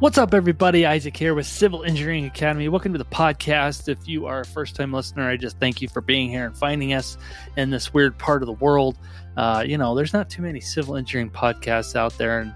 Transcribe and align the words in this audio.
What's 0.00 0.16
up, 0.16 0.32
everybody? 0.32 0.86
Isaac 0.86 1.16
here 1.16 1.34
with 1.34 1.48
Civil 1.48 1.82
Engineering 1.82 2.24
Academy. 2.24 2.68
Welcome 2.68 2.92
to 2.92 2.98
the 2.98 3.04
podcast. 3.04 3.88
If 3.88 4.06
you 4.06 4.26
are 4.26 4.42
a 4.42 4.44
first 4.44 4.76
time 4.76 4.92
listener, 4.92 5.28
I 5.28 5.36
just 5.36 5.58
thank 5.58 5.82
you 5.82 5.88
for 5.88 6.00
being 6.00 6.30
here 6.30 6.46
and 6.46 6.56
finding 6.56 6.92
us 6.92 7.18
in 7.56 7.70
this 7.70 7.92
weird 7.92 8.16
part 8.16 8.40
of 8.40 8.46
the 8.46 8.52
world. 8.52 8.96
Uh, 9.36 9.64
you 9.66 9.76
know, 9.76 9.96
there's 9.96 10.12
not 10.12 10.30
too 10.30 10.42
many 10.42 10.60
civil 10.60 10.94
engineering 10.94 11.30
podcasts 11.30 11.96
out 11.96 12.16
there. 12.16 12.38
And, 12.38 12.54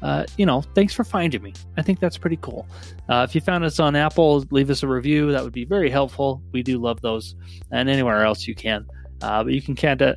uh, 0.00 0.24
you 0.38 0.46
know, 0.46 0.62
thanks 0.74 0.94
for 0.94 1.04
finding 1.04 1.42
me. 1.42 1.52
I 1.76 1.82
think 1.82 2.00
that's 2.00 2.16
pretty 2.16 2.38
cool. 2.38 2.66
Uh, 3.06 3.26
if 3.28 3.34
you 3.34 3.42
found 3.42 3.64
us 3.64 3.78
on 3.78 3.94
Apple, 3.94 4.46
leave 4.50 4.70
us 4.70 4.82
a 4.82 4.88
review. 4.88 5.30
That 5.32 5.44
would 5.44 5.52
be 5.52 5.66
very 5.66 5.90
helpful. 5.90 6.42
We 6.52 6.62
do 6.62 6.78
love 6.78 7.02
those. 7.02 7.34
And 7.70 7.90
anywhere 7.90 8.24
else 8.24 8.46
you 8.46 8.54
can. 8.54 8.86
Uh, 9.20 9.44
but 9.44 9.52
you 9.52 9.60
can 9.60 9.76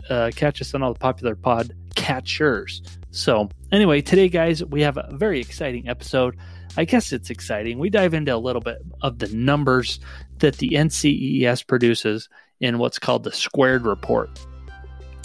uh, 0.09 0.31
catch 0.33 0.61
us 0.61 0.73
on 0.73 0.83
all 0.83 0.93
the 0.93 0.99
popular 0.99 1.35
pod 1.35 1.73
catchers. 1.95 2.81
So, 3.09 3.49
anyway, 3.73 4.01
today, 4.01 4.29
guys, 4.29 4.63
we 4.63 4.81
have 4.83 4.97
a 4.97 5.09
very 5.11 5.41
exciting 5.41 5.89
episode. 5.89 6.37
I 6.77 6.85
guess 6.85 7.11
it's 7.11 7.29
exciting. 7.29 7.79
We 7.79 7.89
dive 7.89 8.13
into 8.13 8.33
a 8.33 8.37
little 8.37 8.61
bit 8.61 8.77
of 9.01 9.19
the 9.19 9.27
numbers 9.27 9.99
that 10.39 10.57
the 10.57 10.69
NCEES 10.69 11.67
produces 11.67 12.29
in 12.59 12.77
what's 12.77 12.99
called 12.99 13.23
the 13.23 13.31
Squared 13.31 13.85
Report. 13.85 14.29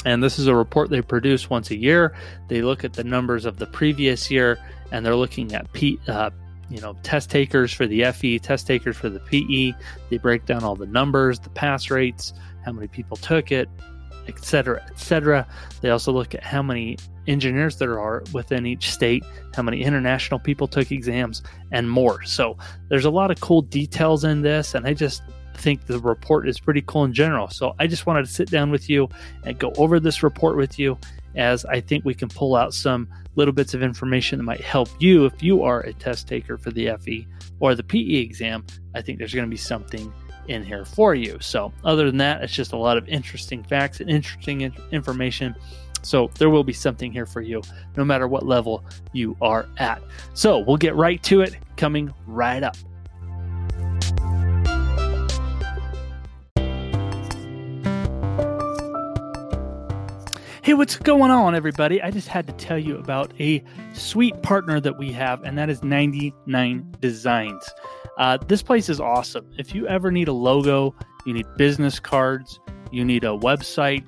And 0.05 0.23
this 0.23 0.39
is 0.39 0.47
a 0.47 0.55
report 0.55 0.91
they 0.91 1.03
produce 1.03 1.51
once 1.51 1.71
a 1.71 1.77
year. 1.77 2.15
They 2.49 2.63
look 2.63 2.85
at 2.85 2.95
the 2.95 3.05
numbers 3.05 3.45
of 3.45 3.59
the 3.59 3.67
previous 3.67 4.31
year 4.31 4.59
and 4.93 5.05
they're 5.05 5.17
looking 5.17 5.53
at 5.55 5.73
P, 5.73 5.99
uh, 6.09 6.31
you 6.71 6.81
know, 6.81 6.97
test 7.03 7.31
takers 7.31 7.73
for 7.73 7.87
the 7.87 8.05
FE, 8.13 8.39
test 8.39 8.67
takers 8.67 8.97
for 8.97 9.09
the 9.09 9.21
PE. 9.21 9.73
They 10.11 10.19
break 10.19 10.47
down 10.47 10.65
all 10.65 10.77
the 10.77 10.87
numbers, 10.87 11.41
the 11.41 11.51
pass 11.51 11.91
rates, 11.91 12.33
how 12.65 12.73
many 12.73 12.89
people 12.89 13.17
took 13.17 13.53
it, 13.53 13.69
etc., 14.29 14.85
etc. 14.91 15.47
They 15.81 15.91
also 15.91 16.13
look 16.13 16.35
at 16.35 16.43
how 16.43 16.63
many 16.63 16.99
engineers 17.27 17.77
there 17.79 17.99
are 17.99 18.23
within 18.33 18.67
each 18.67 18.91
state, 18.91 19.25
how 19.55 19.63
many 19.63 19.83
international 19.83 20.41
people 20.41 20.69
took 20.69 20.93
exams, 20.93 21.43
and 21.73 21.91
more. 21.91 22.23
So 22.25 22.57
there's 22.89 23.05
a 23.05 23.11
lot 23.11 23.31
of 23.31 23.41
cool 23.41 23.63
details 23.63 24.25
in 24.25 24.43
this, 24.43 24.75
and 24.75 24.87
I 24.87 24.95
just 24.95 25.23
think 25.55 25.87
the 25.87 25.99
report 25.99 26.49
is 26.49 26.61
pretty 26.61 26.83
cool 26.83 27.05
in 27.05 27.13
general. 27.13 27.49
So 27.49 27.75
I 27.79 27.87
just 27.87 28.07
wanted 28.07 28.27
to 28.27 28.31
sit 28.33 28.51
down 28.51 28.71
with 28.71 28.89
you 28.89 29.09
and 29.45 29.59
go 29.59 29.73
over 29.77 29.99
this 29.99 30.23
report 30.23 30.57
with 30.57 30.79
you 30.79 30.99
as 31.35 31.65
I 31.67 31.81
think 31.81 32.05
we 32.05 32.15
can 32.15 32.29
pull 32.29 32.57
out 32.57 32.73
some 32.73 33.09
little 33.35 33.53
bits 33.53 33.75
of 33.75 33.83
information 33.83 34.39
that 34.39 34.45
might 34.45 34.61
help 34.61 34.89
you 34.99 35.27
if 35.27 35.43
you 35.43 35.63
are 35.63 35.81
a 35.81 35.93
test 35.93 36.27
taker 36.27 36.57
for 36.57 36.71
the 36.71 36.97
FE 37.01 37.27
or 37.61 37.75
the 37.75 37.83
PE 37.83 37.99
exam. 37.99 38.65
I 38.95 39.03
think 39.03 39.19
there's 39.19 39.35
going 39.35 39.47
to 39.47 39.51
be 39.51 39.57
something 39.57 40.13
in 40.49 40.65
here 40.65 40.85
for 40.85 41.15
you. 41.15 41.39
So, 41.41 41.73
other 41.85 42.07
than 42.07 42.19
that, 42.19 42.43
it's 42.43 42.53
just 42.53 42.73
a 42.73 42.77
lot 42.77 42.97
of 42.97 43.09
interesting 43.09 43.63
facts 43.63 44.01
and 44.01 44.11
interesting 44.11 44.73
information. 44.93 45.55
So, 46.03 46.31
there 46.39 46.51
will 46.51 46.65
be 46.65 46.73
something 46.73 47.13
here 47.13 47.27
for 47.27 47.41
you 47.41 47.63
no 47.97 48.05
matter 48.05 48.29
what 48.29 48.47
level 48.47 48.85
you 49.13 49.37
are 49.41 49.69
at. 49.79 50.03
So, 50.35 50.59
we'll 50.59 50.77
get 50.77 50.95
right 50.95 51.23
to 51.25 51.41
it 51.41 51.57
coming 51.77 52.13
right 52.27 52.63
up. 52.63 52.77
Hey, 60.67 60.75
what's 60.75 60.97
going 60.97 61.31
on, 61.31 61.55
everybody? 61.55 62.03
I 62.03 62.11
just 62.11 62.27
had 62.27 62.49
to 62.49 62.53
tell 62.55 62.77
you 62.77 62.99
about 62.99 63.33
a 63.41 63.63
sweet 63.93 64.43
partner 64.43 64.81
that 64.81 64.99
we 64.99 65.13
have, 65.13 65.45
and 65.45 65.57
that 65.59 65.71
is 65.71 65.85
99 65.85 66.93
Designs. 67.01 67.71
Uh, 68.19 68.39
this 68.49 68.65
place 68.65 68.89
is 68.89 68.99
awesome. 68.99 69.49
If 69.59 69.77
you 69.77 69.87
ever 69.87 70.11
need 70.11 70.27
a 70.27 70.33
logo, 70.33 70.93
you 71.25 71.35
need 71.35 71.47
business 71.57 72.01
cards, 72.01 72.59
you 72.91 73.05
need 73.05 73.23
a 73.23 73.29
website, 73.29 74.05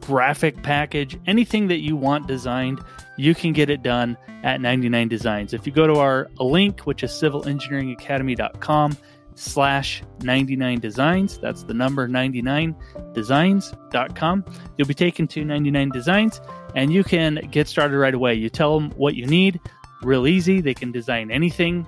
graphic 0.00 0.62
package, 0.62 1.20
anything 1.26 1.68
that 1.68 1.80
you 1.80 1.94
want 1.94 2.26
designed, 2.26 2.82
you 3.18 3.34
can 3.34 3.52
get 3.52 3.68
it 3.68 3.82
done 3.82 4.16
at 4.42 4.62
99 4.62 5.08
Designs. 5.08 5.52
If 5.52 5.66
you 5.66 5.74
go 5.74 5.86
to 5.86 5.96
our 5.96 6.30
link, 6.38 6.86
which 6.86 7.02
is 7.02 7.10
civilengineeringacademy.com 7.10 8.96
slash 9.34 10.02
99 10.22 10.80
designs, 10.80 11.38
that's 11.38 11.62
the 11.64 11.74
number 11.74 12.06
99 12.06 12.74
designs.com, 13.12 14.44
you'll 14.76 14.88
be 14.88 14.94
taken 14.94 15.26
to 15.28 15.44
99 15.44 15.90
Designs 15.90 16.40
and 16.74 16.92
you 16.92 17.02
can 17.02 17.36
get 17.50 17.68
started 17.68 17.98
right 17.98 18.14
away. 18.14 18.34
You 18.34 18.48
tell 18.48 18.78
them 18.78 18.90
what 18.92 19.14
you 19.14 19.26
need, 19.26 19.60
real 20.02 20.26
easy. 20.26 20.60
They 20.60 20.74
can 20.74 20.92
design 20.92 21.30
anything 21.30 21.86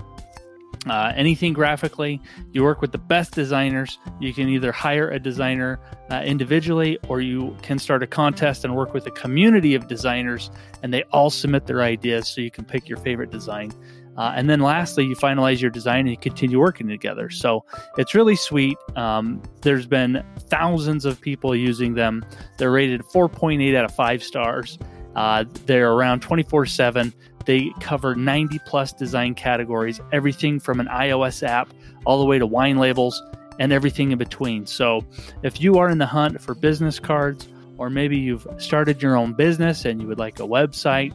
uh, 0.86 1.12
anything 1.14 1.52
graphically. 1.52 2.20
You 2.50 2.64
work 2.64 2.80
with 2.80 2.90
the 2.92 2.98
best 2.98 3.34
designers. 3.34 3.98
You 4.20 4.34
can 4.34 4.48
either 4.48 4.72
hire 4.72 5.10
a 5.10 5.18
designer 5.18 5.78
uh, 6.10 6.22
individually 6.24 6.98
or 7.08 7.20
you 7.20 7.56
can 7.62 7.78
start 7.78 8.02
a 8.02 8.06
contest 8.06 8.64
and 8.64 8.74
work 8.74 8.92
with 8.92 9.06
a 9.06 9.10
community 9.10 9.74
of 9.74 9.86
designers 9.86 10.50
and 10.82 10.92
they 10.92 11.04
all 11.04 11.30
submit 11.30 11.66
their 11.66 11.82
ideas 11.82 12.28
so 12.28 12.40
you 12.40 12.50
can 12.50 12.64
pick 12.64 12.88
your 12.88 12.98
favorite 12.98 13.30
design. 13.30 13.72
Uh, 14.16 14.32
and 14.36 14.48
then 14.48 14.60
lastly, 14.60 15.04
you 15.04 15.16
finalize 15.16 15.60
your 15.60 15.70
design 15.70 16.00
and 16.00 16.10
you 16.10 16.16
continue 16.16 16.58
working 16.58 16.88
together. 16.88 17.30
So 17.30 17.64
it's 17.96 18.14
really 18.14 18.36
sweet. 18.36 18.76
Um, 18.96 19.42
there's 19.62 19.86
been 19.86 20.24
thousands 20.50 21.04
of 21.04 21.20
people 21.20 21.56
using 21.56 21.94
them. 21.94 22.24
They're 22.58 22.70
rated 22.70 23.02
4.8 23.02 23.74
out 23.76 23.84
of 23.84 23.94
5 23.94 24.22
stars. 24.22 24.78
Uh, 25.16 25.44
they're 25.66 25.92
around 25.92 26.20
24 26.20 26.66
7. 26.66 27.12
They 27.44 27.70
cover 27.80 28.14
90 28.14 28.60
plus 28.66 28.92
design 28.92 29.34
categories, 29.34 30.00
everything 30.12 30.60
from 30.60 30.80
an 30.80 30.86
iOS 30.86 31.46
app 31.46 31.68
all 32.06 32.20
the 32.20 32.24
way 32.26 32.38
to 32.38 32.46
wine 32.46 32.78
labels 32.78 33.20
and 33.58 33.72
everything 33.72 34.12
in 34.12 34.18
between. 34.18 34.66
So, 34.66 35.04
if 35.42 35.60
you 35.60 35.78
are 35.78 35.90
in 35.90 35.98
the 35.98 36.06
hunt 36.06 36.40
for 36.40 36.54
business 36.54 36.98
cards, 36.98 37.48
or 37.78 37.90
maybe 37.90 38.16
you've 38.16 38.46
started 38.58 39.02
your 39.02 39.16
own 39.16 39.32
business 39.32 39.84
and 39.84 40.00
you 40.00 40.06
would 40.06 40.18
like 40.18 40.38
a 40.38 40.44
website, 40.44 41.12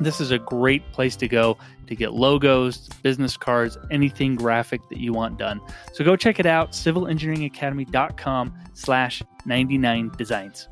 this 0.00 0.20
is 0.20 0.30
a 0.30 0.38
great 0.38 0.92
place 0.92 1.16
to 1.16 1.28
go 1.28 1.56
to 1.86 1.96
get 1.96 2.12
logos, 2.12 2.88
business 3.02 3.36
cards, 3.36 3.76
anything 3.90 4.36
graphic 4.36 4.88
that 4.88 4.98
you 4.98 5.12
want 5.12 5.38
done. 5.38 5.60
So 5.92 6.04
go 6.04 6.16
check 6.16 6.40
it 6.40 6.46
out, 6.46 6.72
civilengineeringacademy.com 6.72 8.54
slash 8.74 9.22
99 9.44 10.12
designs. 10.16 10.68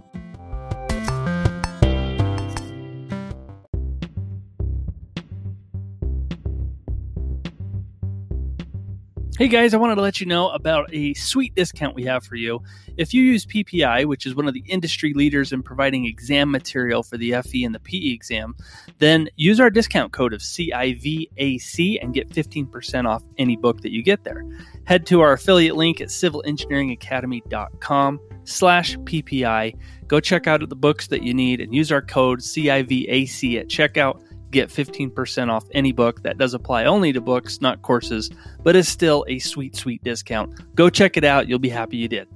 Hey 9.40 9.48
guys, 9.48 9.72
I 9.72 9.78
wanted 9.78 9.94
to 9.94 10.02
let 10.02 10.20
you 10.20 10.26
know 10.26 10.50
about 10.50 10.92
a 10.92 11.14
sweet 11.14 11.54
discount 11.54 11.94
we 11.94 12.04
have 12.04 12.26
for 12.26 12.34
you. 12.34 12.62
If 12.98 13.14
you 13.14 13.22
use 13.22 13.46
PPI, 13.46 14.04
which 14.04 14.26
is 14.26 14.34
one 14.34 14.46
of 14.46 14.52
the 14.52 14.62
industry 14.66 15.14
leaders 15.14 15.50
in 15.50 15.62
providing 15.62 16.04
exam 16.04 16.50
material 16.50 17.02
for 17.02 17.16
the 17.16 17.32
FE 17.40 17.64
and 17.64 17.74
the 17.74 17.80
PE 17.80 18.10
exam, 18.10 18.54
then 18.98 19.30
use 19.36 19.58
our 19.58 19.70
discount 19.70 20.12
code 20.12 20.34
of 20.34 20.42
CIVAC 20.42 22.02
and 22.02 22.12
get 22.12 22.28
15% 22.28 23.08
off 23.08 23.22
any 23.38 23.56
book 23.56 23.80
that 23.80 23.92
you 23.92 24.02
get 24.02 24.24
there. 24.24 24.44
Head 24.84 25.06
to 25.06 25.22
our 25.22 25.32
affiliate 25.32 25.74
link 25.74 26.02
at 26.02 26.08
civilengineeringacademy.com 26.08 28.20
slash 28.44 28.98
PPI. 28.98 29.74
Go 30.06 30.20
check 30.20 30.48
out 30.48 30.68
the 30.68 30.76
books 30.76 31.06
that 31.06 31.22
you 31.22 31.32
need 31.32 31.62
and 31.62 31.74
use 31.74 31.90
our 31.90 32.02
code 32.02 32.40
CIVAC 32.40 33.58
at 33.58 33.68
checkout 33.68 34.20
get 34.50 34.68
15% 34.68 35.50
off 35.50 35.64
any 35.72 35.92
book. 35.92 36.22
That 36.22 36.38
does 36.38 36.54
apply 36.54 36.84
only 36.84 37.12
to 37.12 37.20
books, 37.20 37.60
not 37.60 37.82
courses, 37.82 38.30
but 38.62 38.76
is 38.76 38.88
still 38.88 39.24
a 39.28 39.38
sweet, 39.38 39.76
sweet 39.76 40.02
discount. 40.04 40.74
Go 40.74 40.90
check 40.90 41.16
it 41.16 41.24
out. 41.24 41.48
You'll 41.48 41.58
be 41.58 41.68
happy 41.68 41.96
you 41.96 42.08
did. 42.08 42.28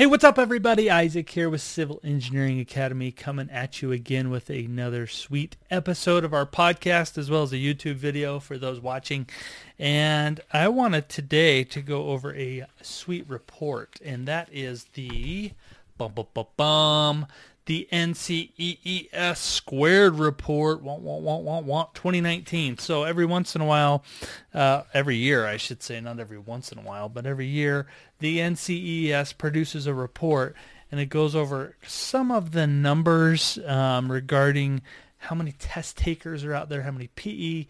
Hey, 0.00 0.06
what's 0.06 0.24
up, 0.24 0.38
everybody? 0.38 0.90
Isaac 0.90 1.28
here 1.28 1.50
with 1.50 1.60
Civil 1.60 2.00
Engineering 2.02 2.58
Academy 2.58 3.12
coming 3.12 3.50
at 3.50 3.82
you 3.82 3.92
again 3.92 4.30
with 4.30 4.48
another 4.48 5.06
sweet 5.06 5.58
episode 5.70 6.24
of 6.24 6.32
our 6.32 6.46
podcast 6.46 7.18
as 7.18 7.30
well 7.30 7.42
as 7.42 7.52
a 7.52 7.56
YouTube 7.56 7.96
video 7.96 8.40
for 8.40 8.56
those 8.56 8.80
watching. 8.80 9.28
And 9.78 10.40
I 10.54 10.68
wanted 10.68 11.10
today 11.10 11.64
to 11.64 11.82
go 11.82 12.08
over 12.08 12.34
a 12.34 12.64
sweet 12.80 13.28
report, 13.28 14.00
and 14.02 14.26
that 14.26 14.48
is 14.50 14.84
the 14.94 15.52
Bum, 16.00 16.12
bum, 16.14 16.28
bum, 16.32 16.46
bum. 16.56 17.26
The 17.66 17.86
NCEES 17.92 19.36
squared 19.36 20.14
report, 20.14 20.82
want, 20.82 21.02
want, 21.02 21.20
want, 21.20 21.44
want, 21.44 21.66
want, 21.66 21.94
2019. 21.94 22.78
So 22.78 23.04
every 23.04 23.26
once 23.26 23.54
in 23.54 23.60
a 23.60 23.66
while, 23.66 24.02
uh, 24.54 24.84
every 24.94 25.16
year, 25.16 25.44
I 25.44 25.58
should 25.58 25.82
say, 25.82 26.00
not 26.00 26.18
every 26.18 26.38
once 26.38 26.72
in 26.72 26.78
a 26.78 26.80
while, 26.80 27.10
but 27.10 27.26
every 27.26 27.48
year, 27.48 27.86
the 28.18 28.38
NCEES 28.38 29.36
produces 29.36 29.86
a 29.86 29.92
report 29.92 30.56
and 30.90 30.98
it 31.00 31.10
goes 31.10 31.36
over 31.36 31.76
some 31.86 32.32
of 32.32 32.52
the 32.52 32.66
numbers 32.66 33.58
um, 33.66 34.10
regarding 34.10 34.80
how 35.18 35.36
many 35.36 35.52
test 35.52 35.98
takers 35.98 36.44
are 36.44 36.54
out 36.54 36.70
there, 36.70 36.80
how 36.80 36.92
many 36.92 37.08
PE 37.08 37.66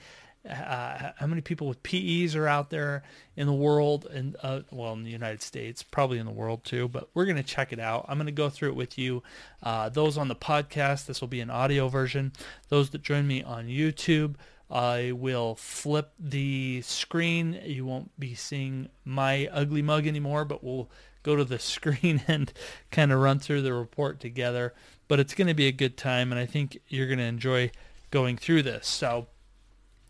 uh, 0.49 1.13
how 1.17 1.27
many 1.27 1.41
people 1.41 1.67
with 1.69 1.83
PEs 1.83 2.35
are 2.35 2.47
out 2.47 2.71
there 2.71 3.03
in 3.37 3.47
the 3.47 3.53
world 3.53 4.07
and 4.07 4.37
uh, 4.43 4.61
well 4.71 4.93
in 4.93 5.03
the 5.03 5.11
United 5.11 5.43
States 5.43 5.83
probably 5.83 6.19
in 6.19 6.27
the 6.27 6.33
world 6.33 6.65
too 6.65 6.89
but 6.89 7.09
we're 7.15 7.27
going 7.27 7.37
to 7.37 7.43
check 7.43 7.73
it 7.73 7.79
out 7.79 8.07
I'm 8.09 8.17
going 8.17 8.27
to 8.27 8.33
go 8.33 8.49
through 8.49 8.71
it 8.71 8.77
with 8.77 8.97
you 8.97 9.23
uh, 9.63 9.89
those 9.89 10.17
on 10.17 10.29
the 10.29 10.37
podcast 10.37 11.07
this 11.07 11.21
will 11.21 11.29
be 11.29 11.41
an 11.41 11.51
audio 11.51 11.89
version 11.89 12.33
those 12.69 12.91
that 12.91 13.03
join 13.03 13.27
me 13.27 13.43
on 13.43 13.67
YouTube 13.67 14.37
I 14.71 15.13
will 15.13 15.57
flip 15.57 16.13
the 16.19 16.81
screen 16.83 17.61
you 17.65 17.85
won't 17.85 18.19
be 18.19 18.35
seeing 18.35 18.89
my 19.05 19.49
ugly 19.53 19.83
mug 19.83 20.07
anymore 20.07 20.45
but 20.45 20.65
we'll 20.65 20.91
go 21.23 21.37
to 21.37 21.45
the 21.45 21.59
screen 21.59 22.23
and 22.27 22.53
kind 22.91 23.13
of 23.13 23.21
run 23.21 23.39
through 23.39 23.63
the 23.63 23.73
report 23.73 24.21
together. 24.21 24.75
But 25.09 25.21
it's 25.21 25.35
going 25.35 25.49
to 25.49 25.55
be 25.55 25.67
a 25.67 25.73
good 25.73 25.97
time, 25.97 26.31
and 26.31 26.41
I 26.41 26.47
think 26.47 26.81
you're 26.89 27.07
going 27.07 27.19
to 27.19 27.25
enjoy 27.25 27.73
going 28.11 28.37
through 28.37 28.63
this. 28.63 28.87
So, 28.87 29.27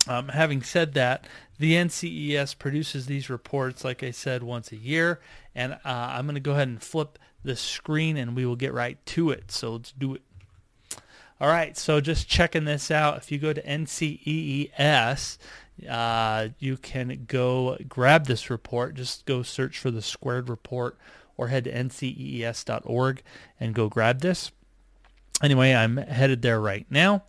um, 0.08 0.28
having 0.28 0.62
said 0.62 0.94
that, 0.94 1.26
the 1.58 1.74
NCEES 1.74 2.58
produces 2.58 3.06
these 3.06 3.28
reports, 3.28 3.84
like 3.84 4.02
I 4.02 4.10
said, 4.10 4.42
once 4.42 4.72
a 4.72 4.76
year, 4.76 5.20
and 5.54 5.74
uh, 5.74 5.78
I'm 5.84 6.26
going 6.26 6.34
to 6.34 6.40
go 6.40 6.52
ahead 6.52 6.68
and 6.68 6.82
flip 6.82 7.18
the 7.44 7.56
screen, 7.56 8.16
and 8.16 8.34
we 8.34 8.46
will 8.46 8.56
get 8.56 8.72
right 8.72 9.04
to 9.06 9.30
it. 9.30 9.50
So 9.50 9.72
let's 9.72 9.92
do 9.92 10.14
it. 10.14 10.22
All 11.40 11.48
right, 11.48 11.76
so 11.76 12.00
just 12.00 12.28
checking 12.28 12.64
this 12.64 12.90
out. 12.90 13.16
If 13.16 13.32
you 13.32 13.38
go 13.38 13.52
to 13.52 13.62
NCEES, 13.62 15.38
uh, 15.88 16.48
you 16.58 16.76
can 16.76 17.24
go 17.26 17.78
grab 17.88 18.26
this 18.26 18.50
report. 18.50 18.94
Just 18.94 19.24
go 19.24 19.42
search 19.42 19.78
for 19.78 19.90
the 19.90 20.02
squared 20.02 20.50
report 20.50 20.98
or 21.36 21.48
head 21.48 21.64
to 21.64 21.72
ncees.org 21.72 23.22
and 23.58 23.74
go 23.74 23.88
grab 23.88 24.20
this. 24.20 24.50
Anyway, 25.42 25.72
I'm 25.72 25.96
headed 25.96 26.42
there 26.42 26.60
right 26.60 26.84
now. 26.90 27.22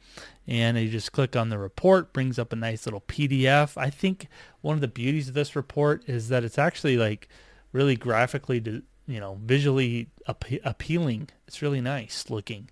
And 0.47 0.77
you 0.77 0.89
just 0.89 1.11
click 1.11 1.35
on 1.35 1.49
the 1.49 1.57
report, 1.57 2.13
brings 2.13 2.39
up 2.39 2.51
a 2.51 2.55
nice 2.55 2.85
little 2.85 3.01
PDF. 3.01 3.77
I 3.77 3.89
think 3.89 4.27
one 4.61 4.75
of 4.75 4.81
the 4.81 4.87
beauties 4.87 5.27
of 5.27 5.33
this 5.33 5.55
report 5.55 6.03
is 6.07 6.29
that 6.29 6.43
it's 6.43 6.57
actually 6.57 6.97
like 6.97 7.29
really 7.71 7.95
graphically, 7.95 8.61
you 9.07 9.19
know, 9.19 9.39
visually 9.43 10.09
appealing. 10.27 11.29
It's 11.47 11.61
really 11.61 11.81
nice 11.81 12.29
looking. 12.29 12.69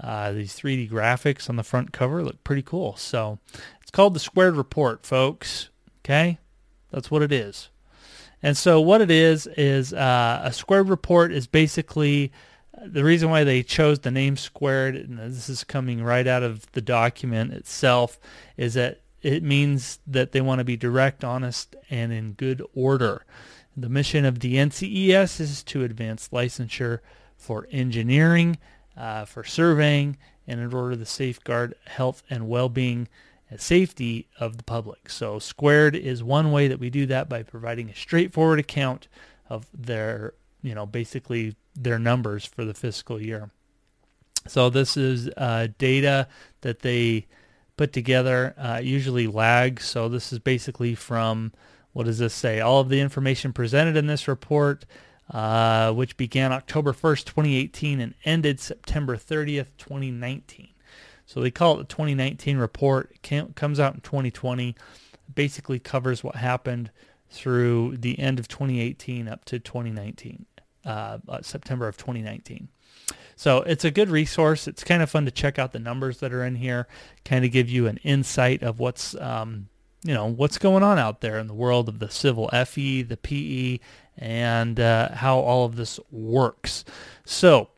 Uh, 0.00 0.32
these 0.32 0.54
3D 0.58 0.90
graphics 0.90 1.48
on 1.48 1.56
the 1.56 1.62
front 1.62 1.92
cover 1.92 2.22
look 2.24 2.42
pretty 2.44 2.62
cool. 2.62 2.96
So 2.96 3.38
it's 3.80 3.90
called 3.90 4.14
the 4.14 4.20
Squared 4.20 4.56
Report, 4.56 5.04
folks. 5.06 5.68
Okay, 6.00 6.38
that's 6.90 7.10
what 7.10 7.22
it 7.22 7.30
is. 7.30 7.68
And 8.42 8.56
so 8.56 8.80
what 8.80 9.00
it 9.00 9.10
is 9.10 9.46
is 9.46 9.92
uh, 9.92 10.40
a 10.42 10.52
squared 10.52 10.88
report 10.88 11.30
is 11.30 11.46
basically 11.46 12.32
the 12.84 13.04
reason 13.04 13.30
why 13.30 13.44
they 13.44 13.62
chose 13.62 14.00
the 14.00 14.10
name 14.10 14.36
squared, 14.36 14.96
and 14.96 15.18
this 15.18 15.48
is 15.48 15.64
coming 15.64 16.02
right 16.02 16.26
out 16.26 16.42
of 16.42 16.70
the 16.72 16.80
document 16.80 17.52
itself, 17.52 18.18
is 18.56 18.74
that 18.74 19.00
it 19.22 19.42
means 19.42 20.00
that 20.06 20.32
they 20.32 20.40
want 20.40 20.58
to 20.58 20.64
be 20.64 20.76
direct, 20.76 21.22
honest, 21.22 21.76
and 21.90 22.12
in 22.12 22.32
good 22.32 22.62
order. 22.74 23.24
The 23.76 23.88
mission 23.88 24.24
of 24.24 24.40
the 24.40 24.56
NCEES 24.56 25.40
is 25.40 25.62
to 25.64 25.84
advance 25.84 26.28
licensure 26.28 26.98
for 27.36 27.66
engineering 27.70 28.58
uh, 28.96 29.24
for 29.24 29.44
surveying 29.44 30.18
and 30.46 30.60
in 30.60 30.74
order 30.74 30.96
to 30.96 31.06
safeguard 31.06 31.74
health 31.86 32.22
and 32.28 32.48
well-being 32.48 33.08
and 33.48 33.60
safety 33.60 34.28
of 34.40 34.56
the 34.56 34.64
public. 34.64 35.08
So 35.08 35.38
Squared 35.38 35.94
is 35.94 36.22
one 36.22 36.52
way 36.52 36.68
that 36.68 36.80
we 36.80 36.90
do 36.90 37.06
that 37.06 37.28
by 37.28 37.42
providing 37.42 37.90
a 37.90 37.94
straightforward 37.94 38.58
account 38.58 39.08
of 39.48 39.66
their, 39.72 40.34
you 40.62 40.74
know, 40.74 40.86
basically 40.86 41.54
their 41.74 41.98
numbers 41.98 42.44
for 42.44 42.64
the 42.64 42.74
fiscal 42.74 43.20
year. 43.20 43.50
So 44.48 44.70
this 44.70 44.96
is 44.96 45.28
uh, 45.36 45.68
data 45.78 46.28
that 46.62 46.80
they 46.80 47.26
put 47.76 47.92
together, 47.92 48.54
uh, 48.58 48.80
usually 48.82 49.26
lags. 49.26 49.84
So 49.84 50.08
this 50.08 50.32
is 50.32 50.38
basically 50.38 50.94
from, 50.94 51.52
what 51.92 52.06
does 52.06 52.18
this 52.18 52.34
say? 52.34 52.60
All 52.60 52.80
of 52.80 52.88
the 52.88 53.00
information 53.00 53.52
presented 53.52 53.96
in 53.96 54.06
this 54.06 54.28
report 54.28 54.84
uh, 55.32 55.92
which 55.92 56.16
began 56.16 56.52
October 56.52 56.92
1st, 56.92 57.24
2018 57.24 58.00
and 58.00 58.14
ended 58.24 58.60
September 58.60 59.16
30th, 59.16 59.68
2019. 59.78 60.68
So 61.24 61.40
they 61.40 61.50
call 61.50 61.74
it 61.74 61.88
the 61.88 61.94
2019 61.94 62.58
report. 62.58 63.12
It 63.14 63.56
comes 63.56 63.80
out 63.80 63.94
in 63.94 64.00
2020. 64.00 64.76
Basically 65.34 65.78
covers 65.78 66.22
what 66.22 66.36
happened 66.36 66.90
through 67.30 67.96
the 67.96 68.18
end 68.18 68.38
of 68.38 68.48
2018 68.48 69.26
up 69.26 69.46
to 69.46 69.58
2019, 69.58 70.44
uh, 70.84 71.18
uh, 71.28 71.42
September 71.42 71.88
of 71.88 71.96
2019. 71.96 72.68
So 73.36 73.58
it's 73.62 73.84
a 73.84 73.90
good 73.90 74.08
resource. 74.08 74.68
It's 74.68 74.84
kind 74.84 75.02
of 75.02 75.10
fun 75.10 75.24
to 75.24 75.30
check 75.30 75.58
out 75.58 75.72
the 75.72 75.78
numbers 75.78 76.18
that 76.18 76.32
are 76.32 76.44
in 76.44 76.54
here, 76.56 76.86
kind 77.24 77.44
of 77.44 77.50
give 77.50 77.68
you 77.68 77.86
an 77.86 77.98
insight 77.98 78.62
of 78.62 78.78
what's 78.78 79.14
um, 79.16 79.68
you 80.04 80.14
know 80.14 80.26
what's 80.26 80.58
going 80.58 80.82
on 80.82 80.98
out 80.98 81.20
there 81.20 81.38
in 81.38 81.46
the 81.46 81.54
world 81.54 81.88
of 81.88 81.98
the 81.98 82.10
civil 82.10 82.48
FE, 82.48 83.02
the 83.02 83.16
PE, 83.16 83.78
and 84.16 84.78
uh, 84.78 85.14
how 85.14 85.38
all 85.38 85.64
of 85.64 85.76
this 85.76 85.98
works. 86.10 86.84
So, 87.24 87.70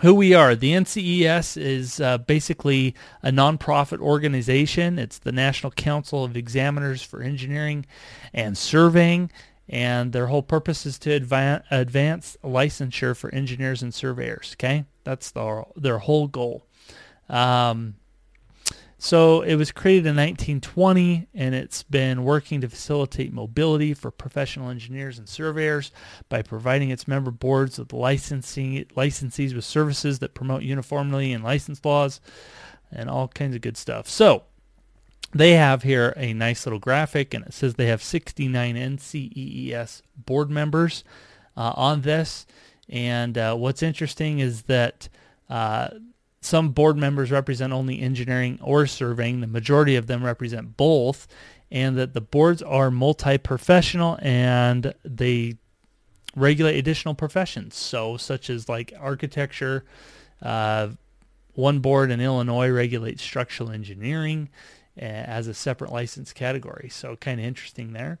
who 0.00 0.14
we 0.14 0.34
are. 0.34 0.56
The 0.56 0.72
NCEES 0.72 1.56
is 1.56 2.00
uh, 2.00 2.18
basically 2.18 2.94
a 3.22 3.30
nonprofit 3.30 4.00
organization. 4.00 4.98
It's 4.98 5.18
the 5.18 5.32
National 5.32 5.70
Council 5.70 6.24
of 6.24 6.36
Examiners 6.36 7.02
for 7.02 7.22
Engineering 7.22 7.86
and 8.34 8.58
Surveying, 8.58 9.30
and 9.68 10.12
their 10.12 10.26
whole 10.26 10.42
purpose 10.42 10.84
is 10.86 10.98
to 11.00 11.10
advance, 11.12 12.36
licensure 12.42 13.16
for 13.16 13.32
engineers 13.34 13.82
and 13.82 13.94
surveyors. 13.94 14.54
Okay, 14.56 14.84
that's 15.04 15.30
the, 15.30 15.64
their 15.76 15.98
whole 15.98 16.28
goal. 16.28 16.66
Um, 17.28 17.94
so 18.98 19.40
it 19.40 19.56
was 19.56 19.72
created 19.72 20.06
in 20.06 20.14
1920 20.14 21.26
and 21.34 21.56
it's 21.56 21.82
been 21.82 22.22
working 22.22 22.60
to 22.60 22.68
facilitate 22.68 23.32
mobility 23.32 23.94
for 23.94 24.12
professional 24.12 24.70
engineers 24.70 25.18
and 25.18 25.28
surveyors 25.28 25.90
by 26.28 26.42
providing 26.42 26.90
its 26.90 27.08
member 27.08 27.32
boards 27.32 27.80
with 27.80 27.92
licensing 27.92 28.84
licensees 28.96 29.56
with 29.56 29.64
services 29.64 30.20
that 30.20 30.34
promote 30.34 30.62
uniformity 30.62 31.32
in 31.32 31.42
license 31.42 31.84
laws 31.84 32.20
and 32.92 33.10
all 33.10 33.26
kinds 33.26 33.56
of 33.56 33.60
good 33.60 33.76
stuff. 33.76 34.08
So 34.08 34.44
they 35.34 35.52
have 35.52 35.82
here 35.82 36.12
a 36.16 36.34
nice 36.34 36.66
little 36.66 36.78
graphic 36.78 37.32
and 37.32 37.46
it 37.46 37.54
says 37.54 37.74
they 37.74 37.86
have 37.86 38.02
69 38.02 38.74
NCEES 38.74 40.02
board 40.16 40.50
members 40.50 41.04
uh, 41.56 41.72
on 41.74 42.02
this. 42.02 42.46
And 42.88 43.38
uh, 43.38 43.54
what's 43.54 43.82
interesting 43.82 44.40
is 44.40 44.62
that 44.62 45.08
uh, 45.48 45.88
some 46.40 46.70
board 46.70 46.96
members 46.96 47.30
represent 47.30 47.72
only 47.72 48.00
engineering 48.00 48.58
or 48.62 48.86
surveying. 48.86 49.40
The 49.40 49.46
majority 49.46 49.96
of 49.96 50.06
them 50.06 50.22
represent 50.22 50.76
both. 50.76 51.26
And 51.70 51.96
that 51.96 52.12
the 52.12 52.20
boards 52.20 52.60
are 52.60 52.90
multi-professional 52.90 54.18
and 54.20 54.92
they 55.04 55.54
regulate 56.36 56.78
additional 56.78 57.14
professions. 57.14 57.76
So 57.76 58.18
such 58.18 58.50
as 58.50 58.68
like 58.68 58.92
architecture. 58.98 59.86
Uh, 60.42 60.90
one 61.54 61.78
board 61.78 62.10
in 62.10 62.20
Illinois 62.20 62.68
regulates 62.68 63.22
structural 63.22 63.70
engineering 63.70 64.50
as 64.96 65.46
a 65.46 65.54
separate 65.54 65.92
license 65.92 66.32
category. 66.32 66.88
So 66.90 67.16
kind 67.16 67.40
of 67.40 67.46
interesting 67.46 67.92
there. 67.92 68.18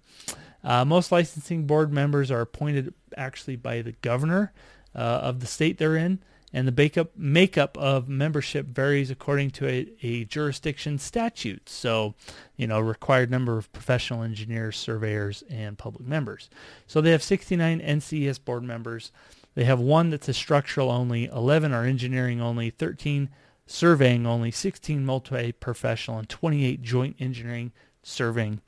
Uh, 0.64 0.84
most 0.84 1.10
licensing 1.12 1.66
board 1.66 1.92
members 1.92 2.30
are 2.30 2.40
appointed 2.40 2.94
actually 3.16 3.56
by 3.56 3.82
the 3.82 3.92
governor 3.92 4.52
uh, 4.94 4.98
of 4.98 5.40
the 5.40 5.46
state 5.46 5.78
they're 5.78 5.96
in 5.96 6.20
and 6.52 6.68
the 6.68 6.72
makeup, 6.72 7.10
makeup 7.16 7.78
of 7.78 8.08
membership 8.08 8.66
varies 8.66 9.10
according 9.10 9.50
to 9.52 9.66
a, 9.66 9.88
a 10.02 10.24
jurisdiction 10.24 10.98
statute. 10.98 11.68
So, 11.68 12.14
you 12.56 12.66
know, 12.66 12.78
required 12.78 13.30
number 13.30 13.56
of 13.56 13.72
professional 13.72 14.22
engineers, 14.22 14.76
surveyors, 14.76 15.42
and 15.48 15.78
public 15.78 16.06
members. 16.06 16.50
So 16.86 17.00
they 17.00 17.12
have 17.12 17.22
69 17.22 17.80
NCEES 17.80 18.44
board 18.44 18.64
members. 18.64 19.12
They 19.54 19.64
have 19.64 19.80
one 19.80 20.10
that's 20.10 20.28
a 20.28 20.34
structural 20.34 20.90
only, 20.90 21.26
11 21.26 21.72
are 21.72 21.84
engineering 21.84 22.40
only, 22.40 22.70
13 22.70 23.30
surveying 23.66 24.26
only, 24.26 24.50
16 24.50 25.04
multi-professional, 25.04 26.18
and 26.18 26.28
28 26.28 26.82
joint 26.82 27.16
engineering 27.18 27.72
surveying. 28.02 28.60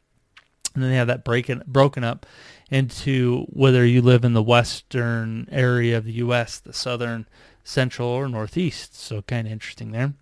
And 0.74 0.82
then 0.82 0.90
they 0.90 0.96
have 0.96 1.06
that 1.06 1.24
broken 1.24 2.04
up 2.04 2.26
into 2.68 3.46
whether 3.50 3.86
you 3.86 4.02
live 4.02 4.24
in 4.24 4.32
the 4.32 4.42
western 4.42 5.48
area 5.52 5.96
of 5.96 6.04
the 6.04 6.14
U.S., 6.14 6.58
the 6.58 6.72
southern, 6.72 7.26
central 7.62 8.08
or 8.08 8.28
northeast. 8.28 8.96
So 8.98 9.22
kind 9.22 9.46
of 9.46 9.52
interesting 9.52 9.92
there. 9.92 10.14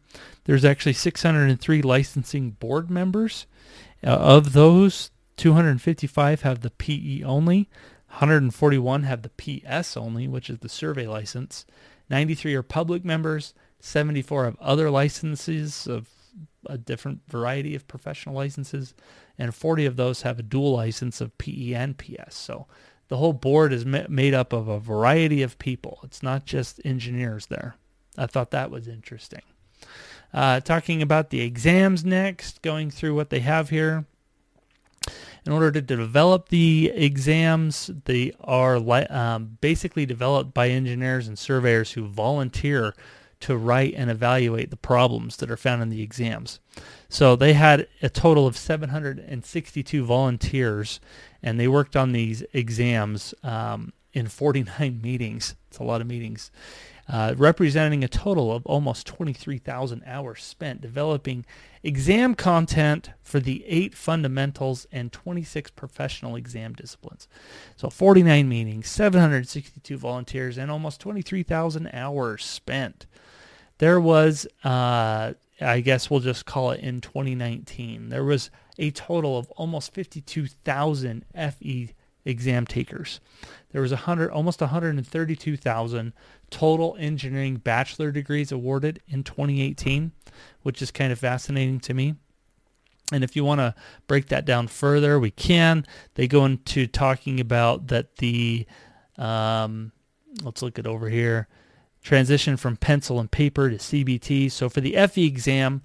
There's 0.44 0.64
actually 0.64 0.92
603 0.92 1.82
licensing 1.82 2.50
board 2.50 2.90
members. 2.90 3.46
Uh, 4.04 4.10
of 4.10 4.52
those, 4.52 5.10
255 5.36 6.42
have 6.42 6.60
the 6.60 6.70
PE 6.70 7.22
only. 7.22 7.70
141 8.08 9.04
have 9.04 9.22
the 9.22 9.30
PS 9.30 9.96
only, 9.96 10.28
which 10.28 10.50
is 10.50 10.58
the 10.58 10.68
survey 10.68 11.06
license. 11.06 11.64
93 12.10 12.54
are 12.54 12.62
public 12.62 13.04
members. 13.04 13.54
74 13.84 14.44
have 14.44 14.60
other 14.60 14.90
licenses 14.90 15.88
of 15.88 16.08
a 16.66 16.78
different 16.78 17.20
variety 17.28 17.74
of 17.74 17.88
professional 17.88 18.34
licenses. 18.34 18.94
And 19.36 19.52
40 19.52 19.86
of 19.86 19.96
those 19.96 20.22
have 20.22 20.38
a 20.38 20.42
dual 20.42 20.72
license 20.72 21.20
of 21.20 21.36
PE 21.36 21.72
and 21.72 21.98
PS. 21.98 22.36
So 22.36 22.66
the 23.08 23.16
whole 23.16 23.32
board 23.32 23.72
is 23.72 23.84
made 23.84 24.34
up 24.34 24.52
of 24.52 24.68
a 24.68 24.78
variety 24.78 25.42
of 25.42 25.58
people. 25.58 25.98
It's 26.04 26.22
not 26.22 26.46
just 26.46 26.80
engineers 26.84 27.46
there. 27.46 27.74
I 28.16 28.26
thought 28.26 28.52
that 28.52 28.70
was 28.70 28.86
interesting. 28.86 29.42
Uh, 30.32 30.60
talking 30.60 31.02
about 31.02 31.30
the 31.30 31.40
exams 31.40 32.04
next, 32.04 32.62
going 32.62 32.90
through 32.90 33.16
what 33.16 33.30
they 33.30 33.40
have 33.40 33.70
here. 33.70 34.06
In 35.44 35.50
order 35.50 35.72
to 35.72 35.82
develop 35.82 36.50
the 36.50 36.92
exams, 36.94 37.90
they 38.04 38.32
are 38.40 38.76
um, 39.10 39.58
basically 39.60 40.06
developed 40.06 40.54
by 40.54 40.68
engineers 40.68 41.26
and 41.26 41.36
surveyors 41.36 41.90
who 41.92 42.06
volunteer 42.06 42.94
to 43.42 43.56
write 43.56 43.94
and 43.96 44.10
evaluate 44.10 44.70
the 44.70 44.76
problems 44.76 45.36
that 45.36 45.50
are 45.50 45.56
found 45.56 45.82
in 45.82 45.90
the 45.90 46.02
exams. 46.02 46.60
So 47.08 47.36
they 47.36 47.52
had 47.52 47.88
a 48.00 48.08
total 48.08 48.46
of 48.46 48.56
762 48.56 50.04
volunteers 50.04 51.00
and 51.42 51.58
they 51.58 51.68
worked 51.68 51.96
on 51.96 52.12
these 52.12 52.42
exams 52.52 53.34
um, 53.42 53.92
in 54.12 54.28
49 54.28 55.00
meetings. 55.02 55.54
It's 55.68 55.78
a 55.78 55.84
lot 55.84 56.00
of 56.00 56.06
meetings. 56.06 56.50
Uh, 57.08 57.34
representing 57.36 58.04
a 58.04 58.08
total 58.08 58.52
of 58.52 58.64
almost 58.64 59.08
23,000 59.08 60.02
hours 60.06 60.42
spent 60.42 60.80
developing 60.80 61.44
exam 61.82 62.34
content 62.34 63.10
for 63.20 63.40
the 63.40 63.64
eight 63.66 63.92
fundamentals 63.94 64.86
and 64.92 65.12
26 65.12 65.72
professional 65.72 66.36
exam 66.36 66.74
disciplines. 66.74 67.26
So 67.76 67.90
49 67.90 68.48
meetings, 68.48 68.88
762 68.88 69.98
volunteers, 69.98 70.56
and 70.56 70.70
almost 70.70 71.00
23,000 71.00 71.90
hours 71.92 72.44
spent. 72.44 73.06
There 73.82 74.00
was, 74.00 74.46
uh, 74.62 75.32
I 75.60 75.80
guess 75.80 76.08
we'll 76.08 76.20
just 76.20 76.46
call 76.46 76.70
it 76.70 76.78
in 76.78 77.00
2019, 77.00 78.10
there 78.10 78.22
was 78.22 78.48
a 78.78 78.92
total 78.92 79.36
of 79.36 79.50
almost 79.56 79.92
52,000 79.92 81.24
FE 81.34 81.90
exam 82.24 82.64
takers. 82.64 83.18
There 83.72 83.82
was 83.82 83.90
100, 83.90 84.30
almost 84.30 84.60
132,000 84.60 86.12
total 86.48 86.94
engineering 87.00 87.56
bachelor 87.56 88.12
degrees 88.12 88.52
awarded 88.52 89.00
in 89.08 89.24
2018, 89.24 90.12
which 90.62 90.80
is 90.80 90.92
kind 90.92 91.10
of 91.10 91.18
fascinating 91.18 91.80
to 91.80 91.92
me. 91.92 92.14
And 93.12 93.24
if 93.24 93.34
you 93.34 93.44
want 93.44 93.62
to 93.62 93.74
break 94.06 94.28
that 94.28 94.44
down 94.44 94.68
further, 94.68 95.18
we 95.18 95.32
can. 95.32 95.84
They 96.14 96.28
go 96.28 96.44
into 96.44 96.86
talking 96.86 97.40
about 97.40 97.88
that 97.88 98.18
the, 98.18 98.64
um, 99.18 99.90
let's 100.44 100.62
look 100.62 100.78
at 100.78 100.86
over 100.86 101.08
here, 101.08 101.48
transition 102.02 102.56
from 102.56 102.76
pencil 102.76 103.20
and 103.20 103.30
paper 103.30 103.70
to 103.70 103.76
CBT. 103.76 104.50
So 104.50 104.68
for 104.68 104.80
the 104.80 104.96
FE 105.06 105.24
exam, 105.24 105.82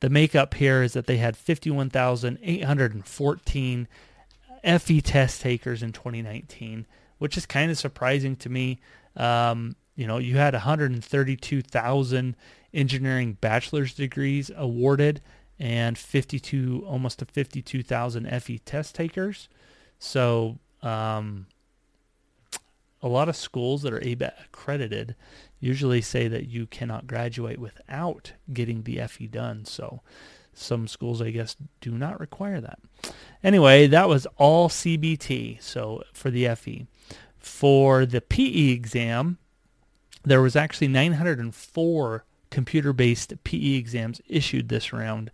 the 0.00 0.10
makeup 0.10 0.52
here 0.54 0.82
is 0.82 0.92
that 0.92 1.06
they 1.06 1.16
had 1.16 1.36
51,814 1.36 3.88
FE 4.78 5.00
test 5.00 5.40
takers 5.40 5.82
in 5.82 5.92
2019, 5.92 6.86
which 7.18 7.36
is 7.36 7.46
kind 7.46 7.70
of 7.70 7.78
surprising 7.78 8.36
to 8.36 8.48
me. 8.48 8.80
Um, 9.16 9.76
you 9.96 10.06
know, 10.06 10.18
you 10.18 10.36
had 10.36 10.54
132,000 10.54 12.36
engineering 12.72 13.36
bachelor's 13.40 13.94
degrees 13.94 14.50
awarded 14.56 15.20
and 15.58 15.96
52, 15.96 16.84
almost 16.86 17.20
to 17.20 17.26
52,000 17.26 18.42
FE 18.42 18.58
test 18.58 18.94
takers. 18.94 19.48
So, 19.98 20.58
um, 20.82 21.46
a 23.04 23.08
lot 23.08 23.28
of 23.28 23.36
schools 23.36 23.82
that 23.82 23.92
are 23.92 24.00
ABET 24.00 24.32
accredited 24.46 25.14
usually 25.60 26.00
say 26.00 26.26
that 26.26 26.48
you 26.48 26.66
cannot 26.66 27.06
graduate 27.06 27.58
without 27.58 28.32
getting 28.50 28.82
the 28.82 28.98
FE 29.06 29.26
done. 29.26 29.66
So 29.66 30.00
some 30.54 30.88
schools, 30.88 31.20
I 31.20 31.30
guess, 31.30 31.54
do 31.82 31.90
not 31.92 32.18
require 32.18 32.62
that. 32.62 32.78
Anyway, 33.42 33.86
that 33.88 34.08
was 34.08 34.26
all 34.38 34.70
CBT. 34.70 35.62
So 35.62 36.02
for 36.14 36.30
the 36.30 36.48
FE. 36.54 36.86
For 37.38 38.06
the 38.06 38.22
PE 38.22 38.70
exam, 38.70 39.36
there 40.24 40.40
was 40.40 40.56
actually 40.56 40.88
904 40.88 42.24
computer-based 42.50 43.44
PE 43.44 43.74
exams 43.74 44.22
issued 44.28 44.70
this 44.70 44.94
round 44.94 45.30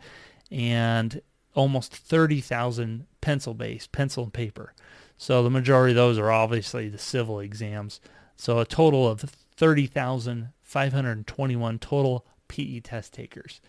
and 0.50 1.20
almost 1.54 1.94
30,000 1.94 3.06
pencil-based, 3.20 3.92
pencil 3.92 4.24
and 4.24 4.32
paper. 4.32 4.74
So 5.20 5.42
the 5.42 5.50
majority 5.50 5.92
of 5.92 5.96
those 5.96 6.16
are 6.16 6.30
obviously 6.30 6.88
the 6.88 6.96
civil 6.96 7.40
exams. 7.40 8.00
So 8.36 8.58
a 8.58 8.64
total 8.64 9.06
of 9.06 9.20
30,521 9.20 11.78
total 11.78 12.24
PE 12.48 12.80
test 12.80 13.12
takers. 13.12 13.60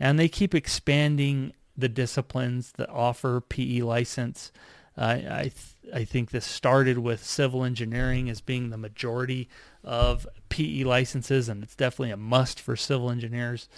And 0.00 0.18
they 0.18 0.28
keep 0.28 0.52
expanding 0.52 1.52
the 1.76 1.88
disciplines 1.88 2.72
that 2.72 2.90
offer 2.90 3.40
PE 3.40 3.82
license. 3.82 4.50
Uh, 4.98 5.18
I 5.30 5.42
th- 5.42 5.76
I 5.94 6.02
think 6.02 6.32
this 6.32 6.44
started 6.44 6.98
with 6.98 7.24
civil 7.24 7.62
engineering 7.62 8.28
as 8.28 8.40
being 8.40 8.70
the 8.70 8.76
majority 8.76 9.48
of 9.84 10.26
PE 10.48 10.82
licenses, 10.82 11.48
and 11.48 11.62
it's 11.62 11.76
definitely 11.76 12.10
a 12.10 12.16
must 12.16 12.58
for 12.58 12.74
civil 12.74 13.12
engineers. 13.12 13.68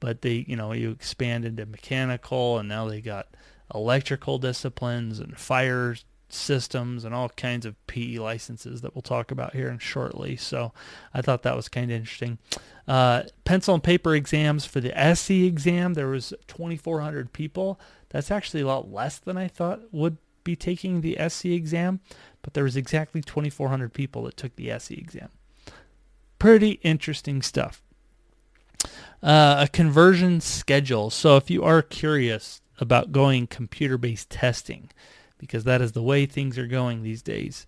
But 0.00 0.22
they, 0.22 0.46
you 0.48 0.56
know, 0.56 0.72
you 0.72 0.92
expand 0.92 1.44
into 1.44 1.66
mechanical, 1.66 2.58
and 2.58 2.66
now 2.66 2.88
they 2.88 3.02
got 3.02 3.28
electrical 3.74 4.38
disciplines 4.38 5.18
and 5.18 5.36
fire 5.36 5.94
systems 6.28 7.04
and 7.04 7.14
all 7.14 7.28
kinds 7.30 7.64
of 7.66 7.74
PE 7.86 8.18
licenses 8.18 8.80
that 8.80 8.94
we'll 8.94 9.02
talk 9.02 9.30
about 9.30 9.54
here 9.54 9.68
in 9.68 9.78
shortly. 9.78 10.36
So 10.36 10.72
I 11.14 11.22
thought 11.22 11.42
that 11.42 11.56
was 11.56 11.68
kind 11.68 11.90
of 11.90 11.96
interesting. 11.96 12.38
Uh, 12.86 13.24
pencil 13.44 13.74
and 13.74 13.82
paper 13.82 14.14
exams 14.14 14.64
for 14.64 14.80
the 14.80 14.98
SE 14.98 15.46
exam, 15.46 15.94
there 15.94 16.08
was 16.08 16.32
2,400 16.46 17.32
people. 17.32 17.80
That's 18.10 18.30
actually 18.30 18.62
a 18.62 18.66
lot 18.66 18.90
less 18.90 19.18
than 19.18 19.36
I 19.36 19.48
thought 19.48 19.92
would 19.92 20.18
be 20.44 20.56
taking 20.56 21.00
the 21.00 21.18
SE 21.18 21.52
exam, 21.52 22.00
but 22.42 22.54
there 22.54 22.64
was 22.64 22.76
exactly 22.76 23.20
2,400 23.20 23.92
people 23.92 24.22
that 24.24 24.36
took 24.36 24.56
the 24.56 24.70
SE 24.70 24.94
exam. 24.94 25.28
Pretty 26.38 26.72
interesting 26.82 27.42
stuff. 27.42 27.82
Uh, 29.22 29.56
a 29.60 29.68
conversion 29.68 30.40
schedule. 30.40 31.10
So 31.10 31.36
if 31.36 31.50
you 31.50 31.64
are 31.64 31.82
curious 31.82 32.62
about 32.80 33.12
going 33.12 33.48
computer-based 33.48 34.30
testing, 34.30 34.90
because 35.38 35.64
that 35.64 35.80
is 35.80 35.92
the 35.92 36.02
way 36.02 36.26
things 36.26 36.58
are 36.58 36.66
going 36.66 37.02
these 37.02 37.22
days. 37.22 37.66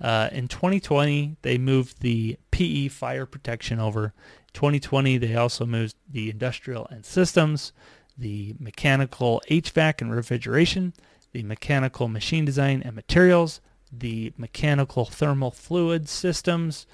Uh, 0.00 0.28
in 0.32 0.48
2020, 0.48 1.36
they 1.42 1.58
moved 1.58 2.00
the 2.00 2.38
PE 2.50 2.88
fire 2.88 3.26
protection 3.26 3.80
over. 3.80 4.14
2020, 4.54 5.18
they 5.18 5.34
also 5.34 5.66
moved 5.66 5.96
the 6.10 6.30
industrial 6.30 6.86
and 6.86 7.04
systems, 7.04 7.72
the 8.16 8.54
mechanical 8.58 9.42
HVAC 9.50 10.00
and 10.00 10.14
refrigeration, 10.14 10.92
the 11.32 11.42
mechanical 11.42 12.08
machine 12.08 12.44
design 12.44 12.82
and 12.84 12.94
materials, 12.94 13.60
the 13.92 14.32
mechanical 14.36 15.04
thermal 15.04 15.50
fluid 15.50 16.08
systems, 16.08 16.86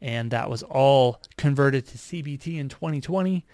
and 0.00 0.30
that 0.30 0.48
was 0.48 0.62
all 0.62 1.20
converted 1.36 1.86
to 1.86 1.98
CBT 1.98 2.58
in 2.58 2.68
2020. 2.68 3.44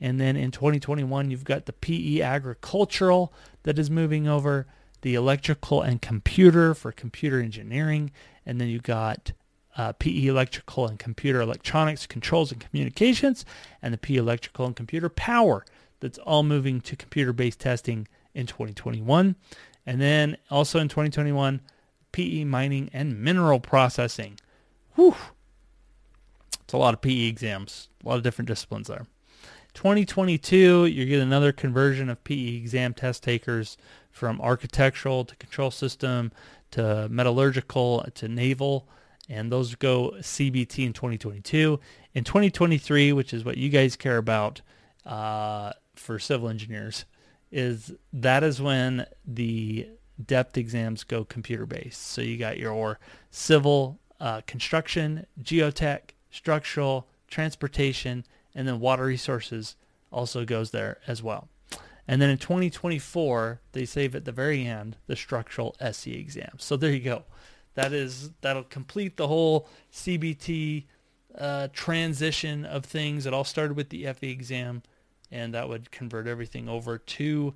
And 0.00 0.20
then 0.20 0.36
in 0.36 0.50
2021, 0.50 1.30
you've 1.30 1.44
got 1.44 1.66
the 1.66 1.72
PE 1.72 2.20
agricultural 2.22 3.32
that 3.62 3.78
is 3.78 3.88
moving 3.88 4.26
over 4.26 4.66
the 5.02 5.14
electrical 5.14 5.82
and 5.82 6.00
computer 6.00 6.74
for 6.74 6.90
computer 6.90 7.40
engineering, 7.40 8.10
and 8.46 8.60
then 8.60 8.68
you 8.68 8.80
got 8.80 9.32
uh, 9.76 9.92
PE 9.92 10.26
electrical 10.26 10.86
and 10.86 10.98
computer 10.98 11.40
electronics, 11.40 12.06
controls 12.06 12.52
and 12.52 12.60
communications, 12.60 13.44
and 13.80 13.92
the 13.92 13.98
PE 13.98 14.16
electrical 14.16 14.66
and 14.66 14.76
computer 14.76 15.08
power. 15.08 15.64
That's 16.00 16.18
all 16.18 16.42
moving 16.42 16.80
to 16.82 16.96
computer-based 16.96 17.60
testing 17.60 18.08
in 18.34 18.46
2021. 18.46 19.36
And 19.86 20.00
then 20.00 20.36
also 20.50 20.78
in 20.78 20.88
2021, 20.88 21.60
PE 22.12 22.44
mining 22.44 22.90
and 22.92 23.20
mineral 23.20 23.60
processing. 23.60 24.38
Whew. 24.94 25.14
It's 26.62 26.72
a 26.72 26.78
lot 26.78 26.94
of 26.94 27.00
PE 27.00 27.26
exams, 27.26 27.88
a 28.04 28.08
lot 28.08 28.16
of 28.16 28.22
different 28.22 28.48
disciplines 28.48 28.88
there. 28.88 29.06
2022, 29.74 30.86
you 30.86 31.06
get 31.06 31.20
another 31.20 31.50
conversion 31.50 32.10
of 32.10 32.22
PE 32.24 32.56
exam 32.56 32.92
test 32.92 33.22
takers 33.22 33.78
from 34.12 34.40
architectural 34.40 35.24
to 35.24 35.34
control 35.36 35.70
system 35.70 36.30
to 36.70 37.08
metallurgical 37.10 38.06
to 38.14 38.28
naval, 38.28 38.88
and 39.28 39.50
those 39.50 39.74
go 39.74 40.14
CBT 40.18 40.86
in 40.86 40.92
2022. 40.92 41.80
In 42.14 42.24
2023, 42.24 43.12
which 43.12 43.32
is 43.32 43.44
what 43.44 43.56
you 43.56 43.68
guys 43.68 43.96
care 43.96 44.18
about 44.18 44.60
uh, 45.06 45.72
for 45.94 46.18
civil 46.18 46.48
engineers, 46.48 47.04
is 47.50 47.92
that 48.12 48.42
is 48.42 48.60
when 48.60 49.06
the 49.26 49.88
depth 50.24 50.56
exams 50.56 51.04
go 51.04 51.24
computer 51.24 51.66
based. 51.66 52.02
So 52.02 52.20
you 52.20 52.36
got 52.36 52.58
your 52.58 52.98
civil 53.30 53.98
uh, 54.20 54.42
construction, 54.46 55.26
geotech, 55.42 56.10
structural, 56.30 57.08
transportation, 57.28 58.24
and 58.54 58.68
then 58.68 58.80
water 58.80 59.04
resources 59.04 59.76
also 60.10 60.44
goes 60.44 60.70
there 60.70 60.98
as 61.06 61.22
well. 61.22 61.48
And 62.08 62.20
then 62.20 62.30
in 62.30 62.38
2024, 62.38 63.60
they 63.72 63.84
save 63.84 64.14
at 64.14 64.24
the 64.24 64.32
very 64.32 64.66
end 64.66 64.96
the 65.06 65.16
structural 65.16 65.76
SE 65.80 66.12
exam. 66.12 66.56
So 66.58 66.76
there 66.76 66.90
you 66.90 67.00
go. 67.00 67.24
That 67.74 67.92
is 67.92 68.30
that'll 68.40 68.64
complete 68.64 69.16
the 69.16 69.28
whole 69.28 69.68
CBT 69.92 70.84
uh, 71.38 71.68
transition 71.72 72.64
of 72.64 72.84
things. 72.84 73.24
It 73.24 73.32
all 73.32 73.44
started 73.44 73.76
with 73.76 73.88
the 73.88 74.12
FE 74.12 74.30
exam, 74.30 74.82
and 75.30 75.54
that 75.54 75.68
would 75.68 75.90
convert 75.90 76.26
everything 76.26 76.68
over 76.68 76.98
to 76.98 77.54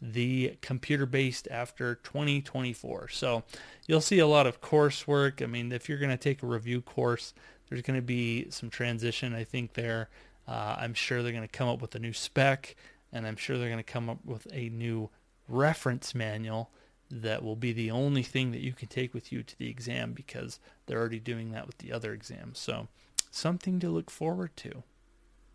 the 0.00 0.56
computer 0.60 1.06
based 1.06 1.48
after 1.50 1.94
2024. 1.96 3.08
So 3.08 3.42
you'll 3.86 4.00
see 4.00 4.18
a 4.18 4.26
lot 4.26 4.46
of 4.46 4.60
coursework. 4.60 5.42
I 5.42 5.46
mean, 5.46 5.72
if 5.72 5.88
you're 5.88 5.98
going 5.98 6.10
to 6.10 6.16
take 6.16 6.42
a 6.42 6.46
review 6.46 6.82
course, 6.82 7.32
there's 7.68 7.82
going 7.82 7.98
to 7.98 8.06
be 8.06 8.50
some 8.50 8.70
transition, 8.70 9.34
I 9.34 9.44
think, 9.44 9.72
there. 9.72 10.10
Uh, 10.46 10.76
I'm 10.78 10.94
sure 10.94 11.22
they're 11.22 11.32
going 11.32 11.42
to 11.42 11.48
come 11.48 11.68
up 11.68 11.80
with 11.80 11.94
a 11.94 11.98
new 11.98 12.12
spec 12.12 12.76
and 13.16 13.26
I'm 13.26 13.36
sure 13.36 13.56
they're 13.56 13.68
going 13.68 13.78
to 13.78 13.92
come 13.92 14.10
up 14.10 14.24
with 14.24 14.46
a 14.52 14.68
new 14.68 15.10
reference 15.48 16.14
manual 16.14 16.70
that 17.10 17.42
will 17.42 17.56
be 17.56 17.72
the 17.72 17.90
only 17.90 18.22
thing 18.22 18.52
that 18.52 18.60
you 18.60 18.72
can 18.72 18.88
take 18.88 19.14
with 19.14 19.32
you 19.32 19.42
to 19.42 19.58
the 19.58 19.68
exam 19.68 20.12
because 20.12 20.60
they're 20.84 20.98
already 20.98 21.20
doing 21.20 21.52
that 21.52 21.66
with 21.66 21.78
the 21.78 21.92
other 21.92 22.12
exams. 22.12 22.58
So 22.58 22.88
something 23.30 23.80
to 23.80 23.88
look 23.88 24.10
forward 24.10 24.56
to. 24.58 24.82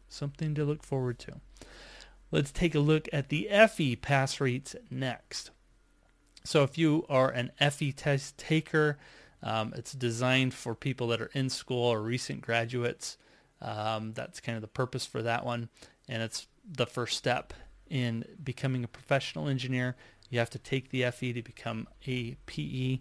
Something 0.09 0.55
to 0.55 0.65
look 0.65 0.83
forward 0.83 1.19
to. 1.19 1.41
Let's 2.31 2.51
take 2.51 2.75
a 2.75 2.79
look 2.79 3.07
at 3.13 3.29
the 3.29 3.49
FE 3.69 3.97
pass 3.97 4.39
rates 4.39 4.75
next. 4.89 5.51
So 6.43 6.63
if 6.63 6.77
you 6.77 7.05
are 7.09 7.29
an 7.29 7.51
FE 7.59 7.91
test 7.91 8.37
taker, 8.37 8.97
Um, 9.43 9.73
it's 9.75 9.93
designed 9.93 10.53
for 10.53 10.75
people 10.75 11.07
that 11.07 11.19
are 11.19 11.31
in 11.33 11.49
school 11.49 11.85
or 11.85 11.99
recent 11.99 12.41
graduates. 12.41 13.17
Um, 13.59 14.13
that's 14.13 14.39
kind 14.39 14.55
of 14.55 14.61
the 14.61 14.67
purpose 14.67 15.07
for 15.07 15.23
that 15.23 15.43
one. 15.43 15.69
And 16.07 16.21
it's 16.21 16.45
the 16.69 16.85
first 16.85 17.17
step 17.17 17.53
in 17.89 18.25
becoming 18.43 18.83
a 18.83 18.87
professional 18.87 19.47
engineer. 19.47 19.95
You 20.29 20.39
have 20.39 20.49
to 20.51 20.59
take 20.59 20.89
the 20.89 21.09
FE 21.11 21.33
to 21.33 21.41
become 21.41 21.87
a 22.07 22.35
PE. 22.45 22.99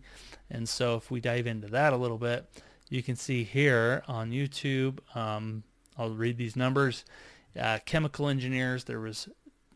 And 0.51 0.69
so 0.69 0.97
if 0.97 1.11
we 1.11 1.21
dive 1.21 1.47
into 1.47 1.69
that 1.69 1.93
a 1.93 1.97
little 1.97 2.19
bit, 2.19 2.51
you 2.89 3.03
can 3.03 3.15
see 3.15 3.45
here 3.45 4.03
on 4.09 4.33
YouTube, 4.33 4.99
um, 5.17 5.63
I'll 5.97 6.11
read 6.11 6.37
these 6.37 6.57
numbers. 6.57 7.05
Uh, 7.59 7.79
chemical 7.85 8.29
engineers, 8.29 8.85
there 8.85 9.01
was 9.01 9.29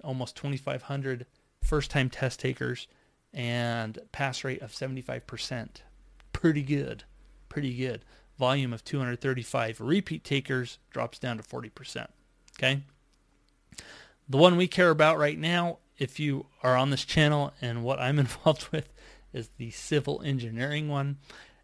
almost 0.03 0.37
2,500 0.37 1.27
first-time 1.63 2.11
test 2.11 2.41
takers 2.41 2.89
and 3.33 3.99
pass 4.13 4.45
rate 4.45 4.63
of 4.63 4.73
75%. 4.73 5.69
Pretty 6.33 6.63
good. 6.63 7.05
Pretty 7.49 7.75
good. 7.75 8.05
Volume 8.39 8.73
of 8.73 8.85
235. 8.85 9.81
Repeat 9.81 10.25
takers 10.25 10.79
drops 10.91 11.19
down 11.19 11.37
to 11.37 11.43
40%. 11.43 12.09
Okay? 12.59 12.83
The 14.29 14.39
one 14.39 14.57
we 14.57 14.69
care 14.69 14.91
about 14.91 15.19
right 15.19 15.39
now, 15.39 15.79
if 15.99 16.19
you 16.19 16.47
are 16.63 16.77
on 16.77 16.91
this 16.91 17.05
channel 17.05 17.53
and 17.61 17.85
what 17.85 18.01
I'm 18.01 18.19
involved 18.19 18.69
with, 18.73 18.93
is 19.33 19.51
the 19.59 19.71
civil 19.71 20.23
engineering 20.25 20.89
one. 20.89 21.19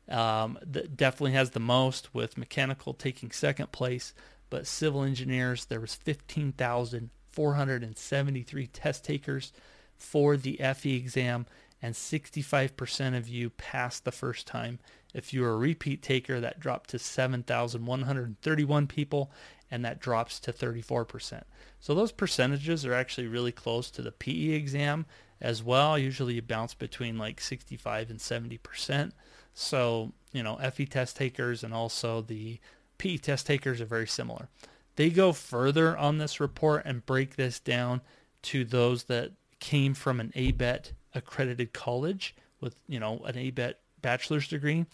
Um, 0.08 0.58
that 0.66 0.96
definitely 0.96 1.32
has 1.32 1.50
the 1.50 1.60
most, 1.60 2.12
with 2.12 2.36
mechanical 2.36 2.94
taking 2.94 3.30
second 3.30 3.70
place. 3.70 4.12
But 4.50 4.66
civil 4.66 5.04
engineers, 5.04 5.64
there 5.66 5.78
was 5.78 5.94
15,473 5.94 8.66
test 8.66 9.04
takers 9.04 9.52
for 9.96 10.36
the 10.36 10.60
FE 10.74 10.96
exam, 10.96 11.46
and 11.80 11.94
65% 11.94 13.16
of 13.16 13.28
you 13.28 13.50
passed 13.50 14.04
the 14.04 14.10
first 14.10 14.48
time. 14.48 14.80
If 15.14 15.32
you 15.32 15.44
are 15.44 15.52
a 15.52 15.56
repeat 15.56 16.02
taker, 16.02 16.40
that 16.40 16.58
dropped 16.58 16.90
to 16.90 16.98
7,131 16.98 18.88
people, 18.88 19.30
and 19.70 19.84
that 19.84 20.00
drops 20.00 20.40
to 20.40 20.52
34%. 20.52 21.42
So 21.78 21.94
those 21.94 22.12
percentages 22.12 22.84
are 22.84 22.94
actually 22.94 23.26
really 23.26 23.52
close 23.52 23.90
to 23.92 24.02
the 24.02 24.12
PE 24.12 24.50
exam 24.50 25.06
as 25.40 25.62
well. 25.62 25.98
Usually 25.98 26.34
you 26.34 26.42
bounce 26.42 26.74
between 26.74 27.18
like 27.18 27.40
65 27.40 28.10
and 28.10 28.18
70%. 28.18 29.12
So, 29.54 30.12
you 30.32 30.42
know, 30.42 30.56
FE 30.56 30.86
test 30.86 31.16
takers 31.16 31.64
and 31.64 31.72
also 31.72 32.20
the 32.20 32.58
PE 32.98 33.18
test 33.18 33.46
takers 33.46 33.80
are 33.80 33.86
very 33.86 34.06
similar. 34.06 34.48
They 34.96 35.10
go 35.10 35.32
further 35.32 35.96
on 35.96 36.18
this 36.18 36.40
report 36.40 36.82
and 36.84 37.06
break 37.06 37.36
this 37.36 37.58
down 37.58 38.02
to 38.42 38.64
those 38.64 39.04
that 39.04 39.32
came 39.60 39.94
from 39.94 40.20
an 40.20 40.32
ABET 40.34 40.92
accredited 41.14 41.72
college 41.72 42.34
with, 42.60 42.78
you 42.86 43.00
know, 43.00 43.18
an 43.24 43.34
ABET 43.34 43.74
bachelor's 44.02 44.48
degree 44.48 44.86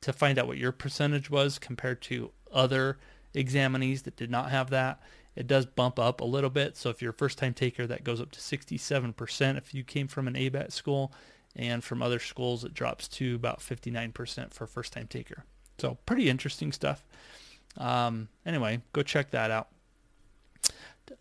to 0.00 0.12
find 0.12 0.38
out 0.38 0.46
what 0.46 0.58
your 0.58 0.72
percentage 0.72 1.30
was 1.30 1.58
compared 1.58 2.00
to 2.02 2.30
other 2.52 2.98
examinees 3.34 4.04
that 4.04 4.16
did 4.16 4.30
not 4.30 4.50
have 4.50 4.70
that. 4.70 5.00
It 5.36 5.46
does 5.46 5.66
bump 5.66 5.98
up 5.98 6.20
a 6.20 6.24
little 6.24 6.50
bit. 6.50 6.76
So 6.76 6.90
if 6.90 7.00
you're 7.00 7.12
a 7.12 7.14
first 7.14 7.38
time 7.38 7.54
taker, 7.54 7.86
that 7.86 8.02
goes 8.04 8.20
up 8.20 8.32
to 8.32 8.40
67% 8.40 9.56
if 9.56 9.72
you 9.72 9.84
came 9.84 10.08
from 10.08 10.26
an 10.26 10.34
ABET 10.34 10.72
school. 10.72 11.12
And 11.54 11.82
from 11.82 12.02
other 12.02 12.18
schools, 12.18 12.64
it 12.64 12.74
drops 12.74 13.08
to 13.08 13.34
about 13.34 13.60
59% 13.60 14.52
for 14.52 14.66
first 14.66 14.92
time 14.92 15.06
taker. 15.06 15.44
So 15.78 15.98
pretty 16.06 16.28
interesting 16.28 16.72
stuff. 16.72 17.04
Um, 17.76 18.28
anyway, 18.44 18.80
go 18.92 19.02
check 19.02 19.30
that 19.30 19.50
out. 19.50 19.68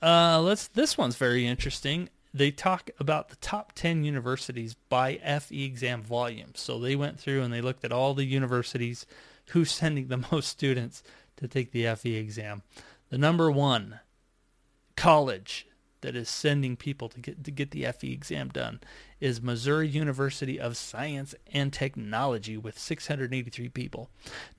Uh, 0.02 0.42
let's. 0.42 0.68
This 0.68 0.98
one's 0.98 1.16
very 1.16 1.46
interesting. 1.46 2.10
They 2.34 2.52
talk 2.52 2.90
about 3.00 3.30
the 3.30 3.36
top 3.38 3.74
10 3.74 4.04
universities 4.04 4.76
by 4.90 5.16
FE 5.18 5.64
exam 5.64 6.04
volume. 6.04 6.52
So 6.56 6.78
they 6.78 6.96
went 6.96 7.20
through 7.20 7.42
and 7.42 7.54
they 7.54 7.62
looked 7.62 7.86
at 7.86 7.92
all 7.92 8.14
the 8.14 8.26
universities 8.26 9.06
who's 9.52 9.72
sending 9.80 10.08
the 10.08 10.26
most 10.32 10.48
students 10.48 11.04
to 11.38 11.48
take 11.48 11.72
the 11.72 11.86
FE 11.96 12.16
exam. 12.16 12.64
The 13.10 13.18
number 13.18 13.50
one 13.50 14.00
college 14.96 15.68
that 16.02 16.16
is 16.16 16.30
sending 16.30 16.76
people 16.76 17.10
to 17.10 17.20
get 17.20 17.44
to 17.44 17.52
get 17.52 17.72
the 17.72 17.86
FE 17.92 18.12
exam 18.12 18.50
done 18.50 18.80
is 19.20 19.42
Missouri 19.42 19.88
University 19.88 20.60
of 20.60 20.78
Science 20.78 21.34
and 21.52 21.74
Technology 21.74 22.56
with 22.56 22.78
683 22.78 23.70
people. 23.70 24.10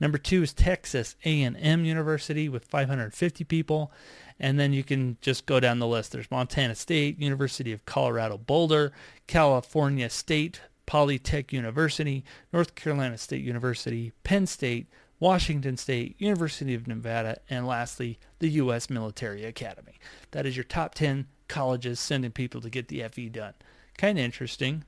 Number 0.00 0.18
2 0.18 0.42
is 0.42 0.52
Texas 0.52 1.14
A&M 1.24 1.84
University 1.84 2.48
with 2.48 2.64
550 2.64 3.44
people. 3.44 3.92
And 4.40 4.58
then 4.58 4.72
you 4.72 4.82
can 4.82 5.16
just 5.20 5.46
go 5.46 5.60
down 5.60 5.78
the 5.78 5.86
list. 5.86 6.12
There's 6.12 6.30
Montana 6.30 6.74
State, 6.74 7.20
University 7.20 7.72
of 7.72 7.84
Colorado 7.86 8.36
Boulder, 8.36 8.92
California 9.26 10.10
State 10.10 10.60
Polytech 10.88 11.52
University, 11.52 12.24
North 12.50 12.74
Carolina 12.74 13.18
State 13.18 13.44
University, 13.44 14.12
Penn 14.24 14.46
State, 14.46 14.88
Washington 15.20 15.76
State, 15.76 16.14
University 16.18 16.74
of 16.74 16.86
Nevada, 16.86 17.38
and 17.50 17.66
lastly, 17.66 18.18
the 18.38 18.48
U.S. 18.50 18.88
Military 18.88 19.44
Academy. 19.44 19.98
That 20.30 20.46
is 20.46 20.56
your 20.56 20.64
top 20.64 20.94
10 20.94 21.26
colleges 21.48 21.98
sending 21.98 22.30
people 22.30 22.60
to 22.60 22.70
get 22.70 22.88
the 22.88 23.02
FE 23.08 23.28
done. 23.28 23.54
Kind 23.96 24.18
of 24.18 24.24
interesting. 24.24 24.84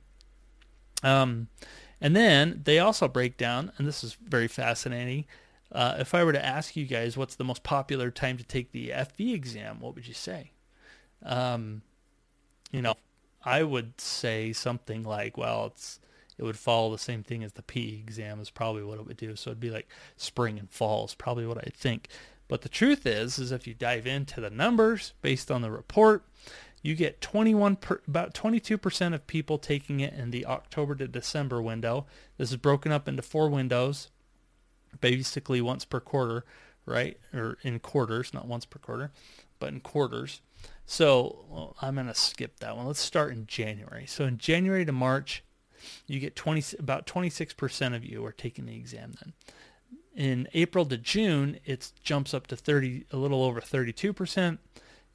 Um, 1.03 1.47
and 1.99 2.15
then 2.15 2.61
they 2.63 2.79
also 2.79 3.07
break 3.07 3.37
down, 3.37 3.71
and 3.77 3.87
this 3.87 4.03
is 4.03 4.17
very 4.23 4.47
fascinating. 4.47 5.25
Uh, 5.71 5.95
if 5.99 6.13
I 6.13 6.23
were 6.23 6.33
to 6.33 6.45
ask 6.45 6.75
you 6.75 6.85
guys 6.85 7.15
what's 7.15 7.35
the 7.35 7.43
most 7.43 7.63
popular 7.63 8.11
time 8.11 8.37
to 8.37 8.43
take 8.43 8.71
the 8.71 8.91
FE 9.15 9.33
exam, 9.33 9.79
what 9.79 9.95
would 9.95 10.07
you 10.07 10.13
say? 10.13 10.51
Um, 11.23 11.81
you 12.71 12.81
know, 12.81 12.95
I 13.43 13.63
would 13.63 13.99
say 13.99 14.53
something 14.53 15.03
like, 15.03 15.37
well, 15.37 15.67
it's 15.67 15.99
it 16.41 16.43
would 16.43 16.57
follow 16.57 16.91
the 16.91 16.97
same 16.97 17.21
thing 17.21 17.43
as 17.43 17.53
the 17.53 17.61
PE 17.61 17.99
exam 17.99 18.39
is 18.39 18.49
probably 18.49 18.83
what 18.83 18.97
it 18.97 19.05
would 19.05 19.17
do. 19.17 19.35
So 19.35 19.51
it'd 19.51 19.59
be 19.59 19.69
like 19.69 19.87
spring 20.17 20.57
and 20.57 20.69
fall 20.71 21.05
is 21.05 21.13
probably 21.13 21.45
what 21.45 21.59
I 21.59 21.69
think. 21.71 22.07
But 22.47 22.63
the 22.63 22.69
truth 22.69 23.05
is, 23.05 23.37
is 23.37 23.51
if 23.51 23.67
you 23.67 23.75
dive 23.75 24.07
into 24.07 24.41
the 24.41 24.49
numbers 24.49 25.13
based 25.21 25.51
on 25.51 25.61
the 25.61 25.69
report, 25.69 26.25
you 26.81 26.95
get 26.95 27.21
21 27.21 27.75
per, 27.75 28.01
about 28.07 28.33
22% 28.33 29.13
of 29.13 29.27
people 29.27 29.59
taking 29.59 29.99
it 29.99 30.13
in 30.15 30.31
the 30.31 30.47
October 30.47 30.95
to 30.95 31.07
December 31.07 31.61
window. 31.61 32.07
This 32.37 32.49
is 32.49 32.57
broken 32.57 32.91
up 32.91 33.07
into 33.07 33.21
four 33.21 33.49
windows, 33.49 34.09
basically 34.99 35.61
once 35.61 35.85
per 35.85 35.99
quarter, 35.99 36.43
right? 36.87 37.19
Or 37.33 37.59
in 37.61 37.79
quarters, 37.79 38.33
not 38.33 38.47
once 38.47 38.65
per 38.65 38.79
quarter, 38.79 39.11
but 39.59 39.69
in 39.69 39.79
quarters. 39.79 40.41
So 40.87 41.45
well, 41.49 41.75
I'm 41.83 41.95
going 41.95 42.07
to 42.07 42.15
skip 42.15 42.59
that 42.61 42.75
one. 42.75 42.87
Let's 42.87 42.99
start 42.99 43.31
in 43.31 43.45
January. 43.45 44.07
So 44.07 44.25
in 44.25 44.39
January 44.39 44.85
to 44.85 44.91
March, 44.91 45.43
you 46.07 46.19
get 46.19 46.35
20 46.35 46.77
about 46.79 47.05
26% 47.05 47.95
of 47.95 48.03
you 48.05 48.25
are 48.25 48.31
taking 48.31 48.65
the 48.65 48.75
exam 48.75 49.13
then. 49.21 49.33
In 50.13 50.47
April 50.53 50.85
to 50.85 50.97
June, 50.97 51.57
it 51.65 51.91
jumps 52.03 52.33
up 52.33 52.47
to 52.47 52.55
30 52.55 53.05
a 53.11 53.17
little 53.17 53.43
over 53.43 53.61
32%. 53.61 54.57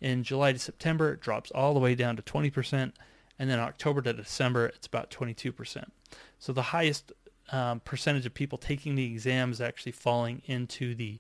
In 0.00 0.22
July 0.22 0.52
to 0.52 0.58
September, 0.58 1.12
it 1.12 1.20
drops 1.20 1.50
all 1.50 1.74
the 1.74 1.80
way 1.80 1.94
down 1.94 2.16
to 2.16 2.22
20%, 2.22 2.92
and 3.38 3.50
then 3.50 3.58
October 3.58 4.02
to 4.02 4.12
December, 4.12 4.66
it's 4.66 4.86
about 4.86 5.10
22%. 5.10 5.84
So 6.38 6.52
the 6.52 6.62
highest 6.62 7.12
um, 7.50 7.80
percentage 7.80 8.26
of 8.26 8.34
people 8.34 8.58
taking 8.58 8.94
the 8.94 9.04
exam 9.04 9.52
is 9.52 9.60
actually 9.60 9.92
falling 9.92 10.42
into 10.46 10.94
the 10.94 11.18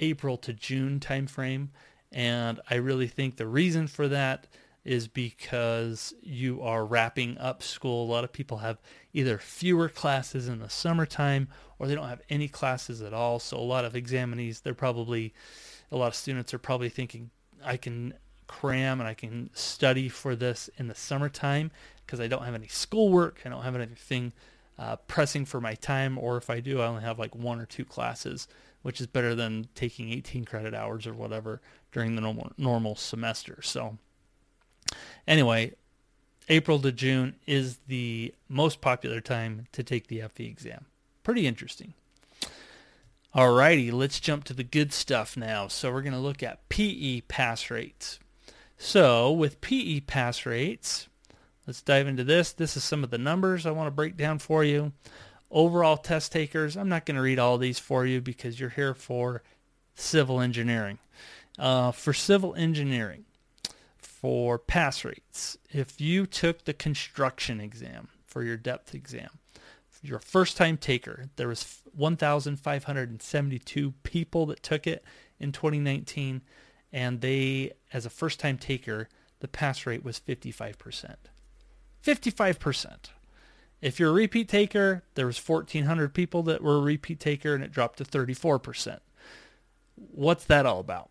April 0.00 0.36
to 0.38 0.52
June 0.52 1.00
timeframe, 1.00 1.68
and 2.12 2.60
I 2.70 2.76
really 2.76 3.08
think 3.08 3.36
the 3.36 3.46
reason 3.46 3.86
for 3.86 4.08
that 4.08 4.46
is 4.84 5.08
because 5.08 6.12
you 6.22 6.60
are 6.60 6.84
wrapping 6.84 7.38
up 7.38 7.62
school. 7.62 8.04
A 8.04 8.10
lot 8.10 8.24
of 8.24 8.32
people 8.32 8.58
have 8.58 8.78
either 9.12 9.38
fewer 9.38 9.88
classes 9.88 10.46
in 10.46 10.58
the 10.58 10.68
summertime 10.68 11.48
or 11.78 11.86
they 11.86 11.94
don't 11.94 12.08
have 12.08 12.20
any 12.28 12.48
classes 12.48 13.00
at 13.00 13.14
all. 13.14 13.38
So 13.38 13.56
a 13.56 13.60
lot 13.60 13.84
of 13.84 13.94
examinees, 13.94 14.62
they're 14.62 14.74
probably, 14.74 15.32
a 15.90 15.96
lot 15.96 16.08
of 16.08 16.14
students 16.14 16.52
are 16.52 16.58
probably 16.58 16.90
thinking, 16.90 17.30
I 17.64 17.78
can 17.78 18.14
cram 18.46 19.00
and 19.00 19.08
I 19.08 19.14
can 19.14 19.48
study 19.54 20.08
for 20.10 20.36
this 20.36 20.68
in 20.76 20.88
the 20.88 20.94
summertime 20.94 21.70
because 22.04 22.20
I 22.20 22.28
don't 22.28 22.44
have 22.44 22.54
any 22.54 22.68
schoolwork. 22.68 23.40
I 23.46 23.48
don't 23.48 23.62
have 23.62 23.76
anything 23.76 24.34
uh, 24.78 24.96
pressing 24.96 25.46
for 25.46 25.62
my 25.62 25.74
time. 25.74 26.18
Or 26.18 26.36
if 26.36 26.50
I 26.50 26.60
do, 26.60 26.82
I 26.82 26.86
only 26.86 27.02
have 27.02 27.18
like 27.18 27.34
one 27.34 27.58
or 27.58 27.66
two 27.66 27.86
classes, 27.86 28.48
which 28.82 29.00
is 29.00 29.06
better 29.06 29.34
than 29.34 29.68
taking 29.74 30.12
18 30.12 30.44
credit 30.44 30.74
hours 30.74 31.06
or 31.06 31.14
whatever 31.14 31.62
during 31.90 32.16
the 32.16 32.20
normal, 32.20 32.52
normal 32.58 32.96
semester. 32.96 33.60
So 33.62 33.96
Anyway, 35.26 35.72
April 36.48 36.78
to 36.80 36.92
June 36.92 37.36
is 37.46 37.78
the 37.88 38.34
most 38.48 38.80
popular 38.80 39.20
time 39.20 39.66
to 39.72 39.82
take 39.82 40.08
the 40.08 40.22
FE 40.34 40.44
exam. 40.44 40.86
Pretty 41.22 41.46
interesting. 41.46 41.94
Alrighty, 43.34 43.92
let's 43.92 44.20
jump 44.20 44.44
to 44.44 44.54
the 44.54 44.62
good 44.62 44.92
stuff 44.92 45.36
now. 45.36 45.66
So 45.66 45.90
we're 45.90 46.02
going 46.02 46.12
to 46.12 46.18
look 46.18 46.42
at 46.42 46.68
PE 46.68 47.22
pass 47.22 47.70
rates. 47.70 48.20
So 48.76 49.32
with 49.32 49.60
PE 49.60 50.00
pass 50.00 50.46
rates, 50.46 51.08
let's 51.66 51.82
dive 51.82 52.06
into 52.06 52.22
this. 52.22 52.52
This 52.52 52.76
is 52.76 52.84
some 52.84 53.02
of 53.02 53.10
the 53.10 53.18
numbers 53.18 53.66
I 53.66 53.70
want 53.70 53.88
to 53.88 53.92
break 53.92 54.16
down 54.16 54.38
for 54.38 54.62
you. 54.62 54.92
Overall 55.50 55.96
test 55.96 56.30
takers, 56.30 56.76
I'm 56.76 56.88
not 56.88 57.06
going 57.06 57.16
to 57.16 57.22
read 57.22 57.38
all 57.38 57.58
these 57.58 57.78
for 57.78 58.04
you 58.06 58.20
because 58.20 58.60
you're 58.60 58.70
here 58.70 58.94
for 58.94 59.42
civil 59.94 60.40
engineering. 60.40 60.98
Uh, 61.58 61.92
for 61.92 62.12
civil 62.12 62.54
engineering, 62.54 63.24
for 64.24 64.58
pass 64.58 65.04
rates. 65.04 65.58
If 65.70 66.00
you 66.00 66.24
took 66.24 66.64
the 66.64 66.72
construction 66.72 67.60
exam 67.60 68.08
for 68.24 68.42
your 68.42 68.56
depth 68.56 68.94
exam, 68.94 69.28
you're 70.00 70.16
a 70.16 70.22
first 70.22 70.56
time 70.56 70.78
taker, 70.78 71.26
there 71.36 71.48
was 71.48 71.82
1,572 71.94 73.92
people 74.02 74.46
that 74.46 74.62
took 74.62 74.86
it 74.86 75.04
in 75.38 75.52
2019, 75.52 76.40
and 76.90 77.20
they, 77.20 77.72
as 77.92 78.06
a 78.06 78.10
first 78.10 78.40
time 78.40 78.56
taker, 78.56 79.10
the 79.40 79.48
pass 79.48 79.84
rate 79.84 80.02
was 80.02 80.18
55%. 80.18 81.16
55%. 82.02 82.96
If 83.82 84.00
you're 84.00 84.08
a 84.08 84.14
repeat 84.14 84.48
taker, 84.48 85.02
there 85.16 85.26
was 85.26 85.36
1,400 85.36 86.14
people 86.14 86.42
that 86.44 86.62
were 86.62 86.76
a 86.76 86.80
repeat 86.80 87.20
taker, 87.20 87.54
and 87.54 87.62
it 87.62 87.72
dropped 87.72 87.98
to 87.98 88.04
34%. 88.04 89.00
What's 89.96 90.46
that 90.46 90.64
all 90.64 90.80
about? 90.80 91.10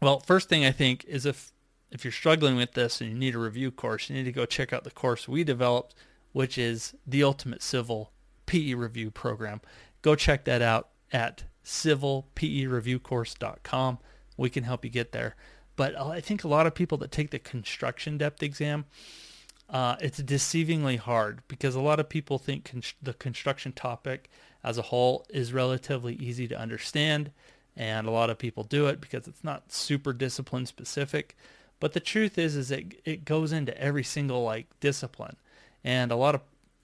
Well, 0.00 0.20
first 0.20 0.48
thing 0.48 0.64
I 0.64 0.70
think 0.70 1.04
is 1.06 1.26
if 1.26 1.52
if 1.92 2.04
you're 2.04 2.12
struggling 2.12 2.56
with 2.56 2.72
this 2.72 3.00
and 3.00 3.10
you 3.10 3.16
need 3.16 3.34
a 3.34 3.38
review 3.38 3.70
course, 3.70 4.08
you 4.08 4.16
need 4.16 4.24
to 4.24 4.32
go 4.32 4.46
check 4.46 4.72
out 4.72 4.84
the 4.84 4.90
course 4.90 5.28
we 5.28 5.44
developed, 5.44 5.94
which 6.32 6.56
is 6.56 6.94
the 7.06 7.22
Ultimate 7.22 7.62
Civil 7.62 8.10
PE 8.46 8.72
Review 8.74 9.10
Program. 9.10 9.60
Go 10.00 10.14
check 10.14 10.44
that 10.44 10.62
out 10.62 10.88
at 11.12 11.44
civilpereviewcourse.com. 11.64 13.98
We 14.36 14.50
can 14.50 14.64
help 14.64 14.84
you 14.84 14.90
get 14.90 15.12
there. 15.12 15.36
But 15.76 15.98
I 15.98 16.20
think 16.20 16.44
a 16.44 16.48
lot 16.48 16.66
of 16.66 16.74
people 16.74 16.98
that 16.98 17.12
take 17.12 17.30
the 17.30 17.38
construction 17.38 18.18
depth 18.18 18.42
exam, 18.42 18.86
uh, 19.68 19.96
it's 20.00 20.20
deceivingly 20.20 20.98
hard 20.98 21.42
because 21.46 21.74
a 21.74 21.80
lot 21.80 22.00
of 22.00 22.08
people 22.08 22.38
think 22.38 22.70
con- 22.70 22.82
the 23.02 23.14
construction 23.14 23.72
topic 23.72 24.30
as 24.64 24.78
a 24.78 24.82
whole 24.82 25.26
is 25.30 25.52
relatively 25.52 26.14
easy 26.14 26.46
to 26.48 26.58
understand, 26.58 27.30
and 27.76 28.06
a 28.06 28.10
lot 28.10 28.30
of 28.30 28.38
people 28.38 28.64
do 28.64 28.86
it 28.86 29.00
because 29.00 29.26
it's 29.26 29.44
not 29.44 29.72
super 29.72 30.12
discipline 30.12 30.66
specific. 30.66 31.36
But 31.82 31.94
the 31.94 32.00
truth 32.00 32.38
is, 32.38 32.54
is 32.54 32.70
it 32.70 33.02
it 33.04 33.24
goes 33.24 33.50
into 33.50 33.76
every 33.76 34.04
single 34.04 34.44
like 34.44 34.68
discipline, 34.78 35.34
and 35.82 36.12
a 36.12 36.14
lot 36.14 36.36
of 36.36 36.42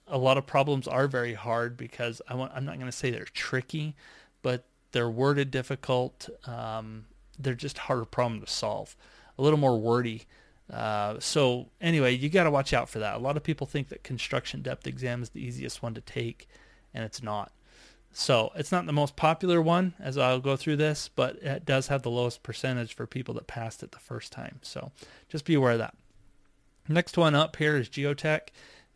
a 0.09 0.17
lot 0.17 0.37
of 0.37 0.45
problems 0.45 0.89
are 0.89 1.07
very 1.07 1.35
hard 1.35 1.77
because 1.77 2.21
I 2.27 2.35
want, 2.35 2.51
I'm 2.53 2.65
not 2.65 2.75
going 2.75 2.91
to 2.91 2.91
say 2.91 3.09
they're 3.09 3.23
tricky, 3.23 3.95
but 4.41 4.65
they're 4.91 5.09
worded 5.09 5.51
difficult. 5.51 6.29
Um, 6.45 7.05
they're 7.39 7.53
just 7.53 7.77
harder 7.77 8.03
problem 8.03 8.41
to 8.41 8.47
solve, 8.47 8.97
a 9.37 9.41
little 9.41 9.57
more 9.57 9.79
wordy. 9.79 10.25
Uh, 10.69 11.15
so 11.19 11.69
anyway, 11.79 12.13
you 12.13 12.27
got 12.27 12.43
to 12.43 12.51
watch 12.51 12.73
out 12.73 12.89
for 12.89 12.99
that. 12.99 13.15
A 13.15 13.19
lot 13.19 13.37
of 13.37 13.43
people 13.43 13.65
think 13.65 13.87
that 13.87 14.03
construction 14.03 14.61
depth 14.61 14.85
exam 14.85 15.21
is 15.21 15.29
the 15.29 15.41
easiest 15.41 15.81
one 15.81 15.93
to 15.93 16.01
take, 16.01 16.49
and 16.93 17.05
it's 17.05 17.23
not. 17.23 17.53
So 18.11 18.51
it's 18.55 18.71
not 18.71 18.85
the 18.85 18.93
most 18.93 19.15
popular 19.15 19.61
one 19.61 19.93
as 19.99 20.17
I'll 20.17 20.39
go 20.39 20.55
through 20.55 20.77
this, 20.77 21.09
but 21.15 21.35
it 21.37 21.65
does 21.65 21.87
have 21.87 22.01
the 22.01 22.09
lowest 22.09 22.43
percentage 22.43 22.93
for 22.93 23.05
people 23.05 23.33
that 23.35 23.47
passed 23.47 23.83
it 23.83 23.91
the 23.91 23.99
first 23.99 24.31
time. 24.31 24.59
So 24.61 24.91
just 25.29 25.45
be 25.45 25.53
aware 25.53 25.73
of 25.73 25.77
that. 25.77 25.95
Next 26.87 27.17
one 27.17 27.35
up 27.35 27.55
here 27.57 27.77
is 27.77 27.87
geotech. 27.87 28.49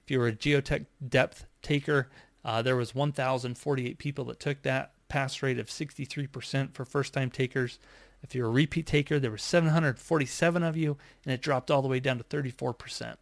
If 0.04 0.12
you 0.12 0.19
were 0.19 0.28
a 0.28 0.34
geotech 0.34 0.88
depth 1.08 1.45
taker, 1.62 2.10
uh, 2.43 2.62
there 2.62 2.76
was 2.76 2.95
1,048 2.95 3.97
people 3.97 4.26
that 4.26 4.39
took 4.39 4.63
that 4.63 4.91
pass 5.08 5.43
rate 5.43 5.60
of 5.60 5.67
63% 5.67 6.73
for 6.73 6.86
first 6.86 7.13
time 7.13 7.30
takers. 7.30 7.78
If 8.23 8.34
you're 8.34 8.47
a 8.47 8.52
repeat 8.52 8.88
taker, 8.88 9.19
there 9.19 9.32
were 9.32 9.38
747 9.38 10.63
of 10.63 10.76
you, 10.76 10.97
and 11.23 11.34
it 11.34 11.41
dropped 11.41 11.69
all 11.69 11.82
the 11.82 11.88
way 11.88 11.99
down 11.99 12.17
to 12.17 12.23
34%. 12.23 13.17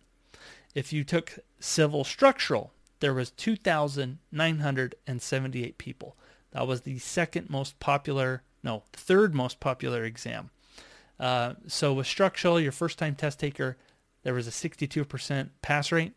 If 0.73 0.93
you 0.93 1.03
took 1.03 1.39
civil 1.59 2.03
structural, 2.03 2.71
there 3.01 3.13
was 3.13 3.31
2,978 3.31 5.77
people. 5.77 6.15
That 6.51 6.65
was 6.67 6.81
the 6.81 6.99
second 6.99 7.49
most 7.49 7.79
popular, 7.79 8.43
no, 8.63 8.83
third 8.93 9.35
most 9.35 9.59
popular 9.59 10.05
exam. 10.05 10.51
Uh, 11.19 11.55
so 11.67 11.93
with 11.93 12.07
structural, 12.07 12.57
your 12.59 12.71
first 12.71 12.97
time 12.97 13.13
test 13.15 13.39
taker, 13.39 13.77
there 14.23 14.33
was 14.33 14.47
a 14.47 14.51
62% 14.51 15.49
pass 15.61 15.91
rate. 15.91 16.13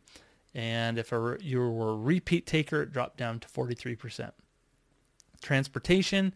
And 0.55 0.99
if 0.99 1.13
a, 1.13 1.37
you 1.41 1.61
were 1.61 1.91
a 1.91 1.97
repeat 1.97 2.47
taker, 2.47 2.83
it 2.83 2.93
dropped 2.93 3.17
down 3.17 3.41
to 3.41 3.49
43%. 3.49 4.31
Transportation, 5.43 6.33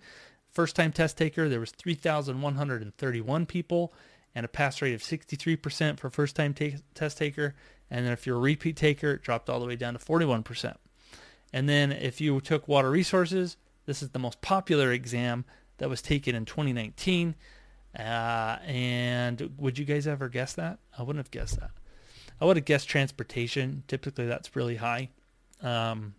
first 0.51 0.75
time 0.77 0.93
test 0.93 1.17
taker, 1.17 1.49
there 1.49 1.61
was 1.61 1.71
3,131 1.71 3.47
people 3.47 3.95
and 4.35 4.45
a 4.45 4.49
pass 4.49 4.83
rate 4.83 4.95
of 4.95 5.03
63% 5.03 5.99
for 5.99 6.11
first 6.11 6.37
time 6.37 6.53
ta- 6.53 6.77
test 6.95 7.17
taker. 7.19 7.55
And 7.91 8.05
then 8.05 8.13
if 8.13 8.27
you're 8.27 8.37
a 8.37 8.41
repeat 8.41 8.77
taker, 8.77 9.13
it 9.13 9.23
dropped 9.23 9.49
all 9.49 9.61
the 9.61 9.67
way 9.67 9.77
down 9.77 9.95
to 9.95 9.99
41%. 9.99 10.77
And 11.53 11.69
then 11.69 11.93
if 11.93 12.21
you 12.21 12.41
took 12.41 12.69
water 12.69 12.91
resources, 12.91 13.57
this 13.87 14.03
is 14.03 14.11
the 14.11 14.19
most 14.19 14.41
popular 14.41 14.93
exam 14.93 15.45
that 15.79 15.89
was 15.89 16.03
taken 16.03 16.35
in 16.35 16.45
2019. 16.45 17.35
Uh, 17.99 18.59
and 18.67 19.51
would 19.57 19.79
you 19.79 19.85
guys 19.85 20.07
ever 20.07 20.29
guess 20.29 20.53
that? 20.55 20.79
I 20.97 21.03
wouldn't 21.03 21.25
have 21.25 21.31
guessed 21.31 21.59
that. 21.59 21.71
I 22.41 22.45
would 22.45 22.57
have 22.57 22.67
guessed 22.67 22.89
transportation. 22.89 23.83
Typically, 23.89 24.27
that's 24.27 24.55
really 24.55 24.77
high. 24.77 25.09
Um, 25.63 26.15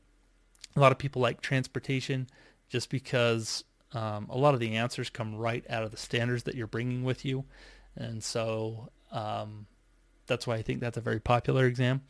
a 0.76 0.80
lot 0.80 0.92
of 0.92 0.98
people 0.98 1.22
like 1.22 1.42
transportation 1.42 2.28
just 2.70 2.90
because 2.90 3.64
um, 3.94 4.28
a 4.30 4.38
lot 4.38 4.54
of 4.54 4.60
the 4.60 4.76
answers 4.76 5.10
come 5.10 5.36
right 5.36 5.64
out 5.70 5.84
of 5.84 5.92
the 5.92 5.98
standards 5.98 6.44
that 6.44 6.56
you're 6.56 6.68
bringing 6.68 7.04
with 7.04 7.24
you. 7.24 7.46
And 7.96 8.24
so 8.24 8.90
um, 9.12 9.66
that's 10.30 10.48
why 10.48 10.56
I 10.56 10.62
think 10.62 10.80
that's 10.80 10.98
a 10.98 11.02
very 11.02 11.20
popular 11.20 11.66
exam. 11.66 12.02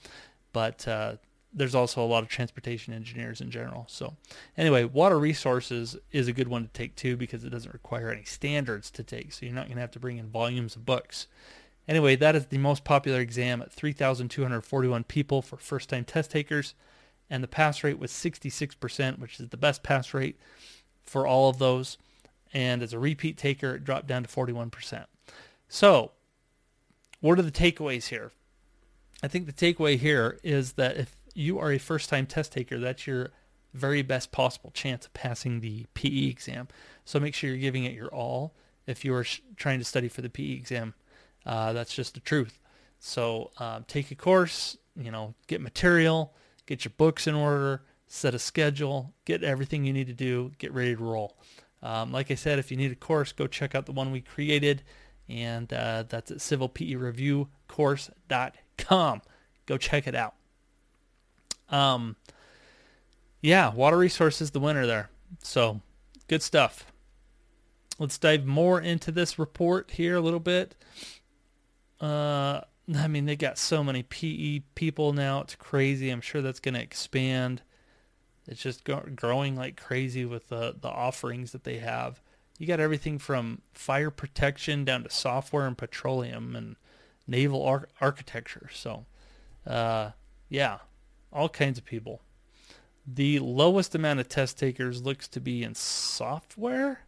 But 0.53 0.87
uh, 0.87 1.15
there's 1.51 1.73
also 1.73 2.03
a 2.03 2.05
lot 2.05 2.21
of 2.21 2.29
transportation 2.29 2.93
engineers 2.93 3.41
in 3.41 3.49
general. 3.49 3.85
So 3.87 4.15
anyway, 4.55 4.83
water 4.83 5.17
resources 5.17 5.97
is 6.11 6.27
a 6.27 6.33
good 6.33 6.47
one 6.47 6.63
to 6.63 6.69
take 6.69 6.95
too 6.95 7.17
because 7.17 7.43
it 7.43 7.49
doesn't 7.49 7.73
require 7.73 8.11
any 8.11 8.23
standards 8.23 8.91
to 8.91 9.03
take. 9.03 9.33
So 9.33 9.45
you're 9.45 9.55
not 9.55 9.65
going 9.65 9.75
to 9.75 9.81
have 9.81 9.91
to 9.91 9.99
bring 9.99 10.17
in 10.17 10.27
volumes 10.27 10.75
of 10.75 10.85
books. 10.85 11.27
Anyway, 11.87 12.15
that 12.15 12.35
is 12.35 12.45
the 12.45 12.59
most 12.59 12.83
popular 12.83 13.19
exam 13.19 13.63
at 13.63 13.71
3,241 13.71 15.03
people 15.05 15.41
for 15.41 15.57
first-time 15.57 16.05
test 16.05 16.29
takers, 16.29 16.75
and 17.31 17.43
the 17.43 17.47
pass 17.47 17.83
rate 17.83 17.97
was 17.97 18.11
66%, 18.11 19.17
which 19.17 19.39
is 19.39 19.49
the 19.49 19.57
best 19.57 19.81
pass 19.81 20.13
rate 20.13 20.39
for 21.01 21.25
all 21.25 21.49
of 21.49 21.57
those. 21.57 21.97
And 22.53 22.83
as 22.83 22.93
a 22.93 22.99
repeat 22.99 23.37
taker, 23.37 23.73
it 23.75 23.83
dropped 23.83 24.05
down 24.05 24.21
to 24.21 24.29
41%. 24.29 25.05
So, 25.67 26.11
what 27.21 27.39
are 27.39 27.43
the 27.43 27.51
takeaways 27.51 28.07
here? 28.07 28.31
I 29.21 29.27
think 29.27 29.45
the 29.45 29.53
takeaway 29.53 29.97
here 29.97 30.39
is 30.43 30.73
that 30.73 30.97
if 30.97 31.17
you 31.33 31.59
are 31.59 31.71
a 31.71 31.77
first-time 31.77 32.25
test 32.25 32.53
taker, 32.53 32.79
that's 32.79 33.05
your 33.05 33.31
very 33.73 34.01
best 34.01 34.31
possible 34.31 34.71
chance 34.71 35.05
of 35.05 35.13
passing 35.13 35.59
the 35.59 35.85
PE 35.93 36.27
exam. 36.29 36.67
So 37.05 37.19
make 37.19 37.35
sure 37.35 37.49
you're 37.49 37.59
giving 37.59 37.83
it 37.83 37.93
your 37.93 38.07
all 38.07 38.55
if 38.87 39.05
you 39.05 39.13
are 39.13 39.23
sh- 39.23 39.41
trying 39.57 39.79
to 39.79 39.85
study 39.85 40.07
for 40.07 40.21
the 40.21 40.29
PE 40.29 40.53
exam. 40.53 40.93
Uh, 41.45 41.73
that's 41.73 41.93
just 41.93 42.13
the 42.13 42.19
truth. 42.19 42.59
So 42.99 43.51
uh, 43.57 43.81
take 43.87 44.11
a 44.11 44.15
course, 44.15 44.77
you 44.95 45.11
know, 45.11 45.33
get 45.47 45.61
material, 45.61 46.33
get 46.65 46.85
your 46.85 46.93
books 46.97 47.27
in 47.27 47.35
order, 47.35 47.83
set 48.07 48.33
a 48.33 48.39
schedule, 48.39 49.13
get 49.25 49.43
everything 49.43 49.85
you 49.85 49.93
need 49.93 50.07
to 50.07 50.13
do, 50.13 50.51
get 50.57 50.73
ready 50.73 50.95
to 50.95 51.03
roll. 51.03 51.37
Um, 51.81 52.11
like 52.11 52.29
I 52.31 52.35
said, 52.35 52.59
if 52.59 52.71
you 52.71 52.77
need 52.77 52.91
a 52.91 52.95
course, 52.95 53.31
go 53.31 53.47
check 53.47 53.75
out 53.75 53.85
the 53.85 53.91
one 53.91 54.11
we 54.11 54.21
created, 54.21 54.83
and 55.29 55.71
uh, 55.71 56.03
that's 56.09 56.31
at 56.31 56.39
civilpereviewcourse.com. 56.39 59.21
Go 59.65 59.77
check 59.77 60.07
it 60.07 60.15
out. 60.15 60.33
Um, 61.69 62.15
yeah, 63.41 63.73
water 63.73 63.97
resources, 63.97 64.51
the 64.51 64.59
winner 64.59 64.85
there. 64.85 65.09
So 65.43 65.79
good 66.27 66.41
stuff. 66.41 66.91
Let's 67.99 68.17
dive 68.17 68.45
more 68.45 68.81
into 68.81 69.11
this 69.11 69.37
report 69.37 69.91
here 69.91 70.15
a 70.15 70.21
little 70.21 70.39
bit. 70.39 70.75
Uh, 71.99 72.61
I 72.95 73.07
mean, 73.07 73.25
they 73.25 73.35
got 73.35 73.57
so 73.57 73.83
many 73.83 74.03
PE 74.03 74.61
people 74.73 75.13
now. 75.13 75.41
It's 75.41 75.55
crazy. 75.55 76.09
I'm 76.09 76.21
sure 76.21 76.41
that's 76.41 76.61
going 76.61 76.75
to 76.75 76.81
expand. 76.81 77.61
It's 78.47 78.61
just 78.61 78.87
growing 79.15 79.55
like 79.55 79.79
crazy 79.79 80.25
with 80.25 80.49
the, 80.49 80.75
the 80.79 80.89
offerings 80.89 81.51
that 81.51 81.65
they 81.65 81.77
have. 81.77 82.21
You 82.59 82.67
got 82.67 82.81
everything 82.81 83.17
from 83.17 83.61
fire 83.73 84.11
protection 84.11 84.83
down 84.83 85.03
to 85.03 85.09
software 85.09 85.65
and 85.65 85.77
petroleum 85.77 86.55
and 86.57 86.75
naval 87.25 87.63
ar- 87.65 87.87
architecture. 88.01 88.69
So, 88.73 89.05
uh, 89.65 90.11
yeah, 90.49 90.79
all 91.31 91.47
kinds 91.47 91.77
of 91.77 91.85
people. 91.85 92.21
The 93.07 93.39
lowest 93.39 93.95
amount 93.95 94.19
of 94.19 94.27
test 94.27 94.59
takers 94.59 95.01
looks 95.01 95.27
to 95.29 95.39
be 95.39 95.63
in 95.63 95.73
software. 95.73 97.05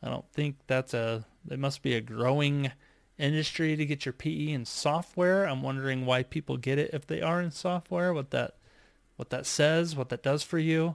I 0.00 0.08
don't 0.08 0.30
think 0.32 0.56
that's 0.68 0.94
a. 0.94 1.26
It 1.50 1.58
must 1.58 1.82
be 1.82 1.94
a 1.94 2.00
growing 2.00 2.70
industry 3.18 3.76
to 3.76 3.84
get 3.84 4.06
your 4.06 4.12
PE 4.12 4.52
in 4.52 4.64
software. 4.64 5.44
I'm 5.44 5.62
wondering 5.62 6.06
why 6.06 6.22
people 6.22 6.56
get 6.56 6.78
it 6.78 6.90
if 6.92 7.06
they 7.06 7.20
are 7.20 7.42
in 7.42 7.50
software. 7.50 8.14
What 8.14 8.30
that 8.30 8.54
what 9.16 9.30
that 9.30 9.44
says, 9.44 9.96
what 9.96 10.08
that 10.10 10.22
does 10.22 10.44
for 10.44 10.58
you. 10.58 10.94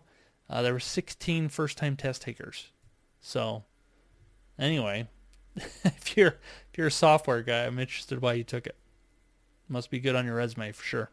Uh, 0.49 0.61
there 0.61 0.73
were 0.73 0.79
16 0.79 1.49
first-time 1.49 1.95
test 1.95 2.23
takers. 2.23 2.71
So, 3.21 3.65
anyway, 4.59 5.07
if 5.55 6.17
you're 6.17 6.37
if 6.71 6.77
you're 6.77 6.87
a 6.87 6.91
software 6.91 7.41
guy, 7.41 7.65
I'm 7.65 7.79
interested 7.79 8.21
why 8.21 8.33
you 8.33 8.43
took 8.43 8.67
it. 8.67 8.75
Must 9.67 9.89
be 9.89 9.99
good 9.99 10.15
on 10.15 10.25
your 10.25 10.35
resume 10.35 10.71
for 10.71 10.83
sure. 10.83 11.11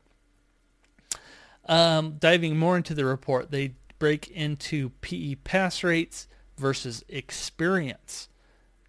Um, 1.69 2.17
diving 2.19 2.57
more 2.57 2.77
into 2.77 2.95
the 2.95 3.05
report, 3.05 3.51
they 3.51 3.75
break 3.99 4.29
into 4.31 4.91
PE 5.01 5.37
pass 5.37 5.83
rates 5.83 6.29
versus 6.57 7.05
experience. 7.09 8.29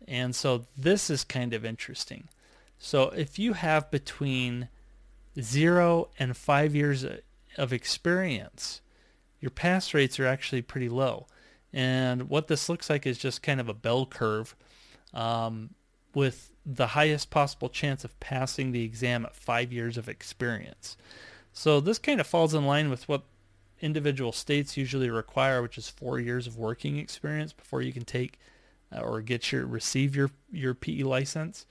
And 0.08 0.36
so 0.36 0.66
this 0.78 1.10
is 1.10 1.24
kind 1.24 1.54
of 1.54 1.66
interesting. 1.66 2.30
So 2.78 3.10
if 3.10 3.40
you 3.40 3.54
have 3.54 3.90
between 3.92 4.70
zero 5.42 6.10
and 6.20 6.38
five 6.38 6.76
years 6.76 7.06
of 7.58 7.74
experience, 7.74 8.82
your 9.40 9.52
pass 9.52 9.94
rates 9.94 10.20
are 10.20 10.28
actually 10.28 10.62
pretty 10.62 10.90
low. 10.90 11.28
And 11.74 12.30
what 12.30 12.48
this 12.48 12.70
looks 12.70 12.90
like 12.90 13.06
is 13.06 13.18
just 13.18 13.44
kind 13.44 13.60
of 13.60 13.70
a 13.70 13.74
bell 13.74 14.06
curve 14.06 14.56
um, 15.14 15.72
with 16.14 16.52
the 16.66 16.88
highest 16.88 17.30
possible 17.30 17.70
chance 17.70 18.04
of 18.04 18.20
passing 18.20 18.72
the 18.72 18.84
exam 18.84 19.26
at 19.26 19.36
five 19.36 19.72
years 19.72 19.98
of 19.98 20.10
experience. 20.10 20.98
So 21.54 21.80
this 21.80 21.98
kind 21.98 22.20
of 22.20 22.28
falls 22.28 22.54
in 22.54 22.66
line 22.66 22.90
with 22.90 23.08
what 23.08 23.24
individual 23.82 24.32
states 24.32 24.78
usually 24.78 25.10
require, 25.10 25.62
which 25.62 25.78
is 25.78 25.90
four 25.90 26.20
years 26.20 26.48
of 26.48 26.58
working 26.58 26.98
experience 26.98 27.54
before 27.54 27.82
you 27.82 27.94
can 27.94 28.06
take 28.06 28.40
uh, 28.96 29.00
or 29.00 29.22
get 29.22 29.52
your 29.52 29.66
receive 29.66 30.16
your 30.16 30.32
your 30.52 30.74
PE 30.74 31.04
license. 31.04 31.66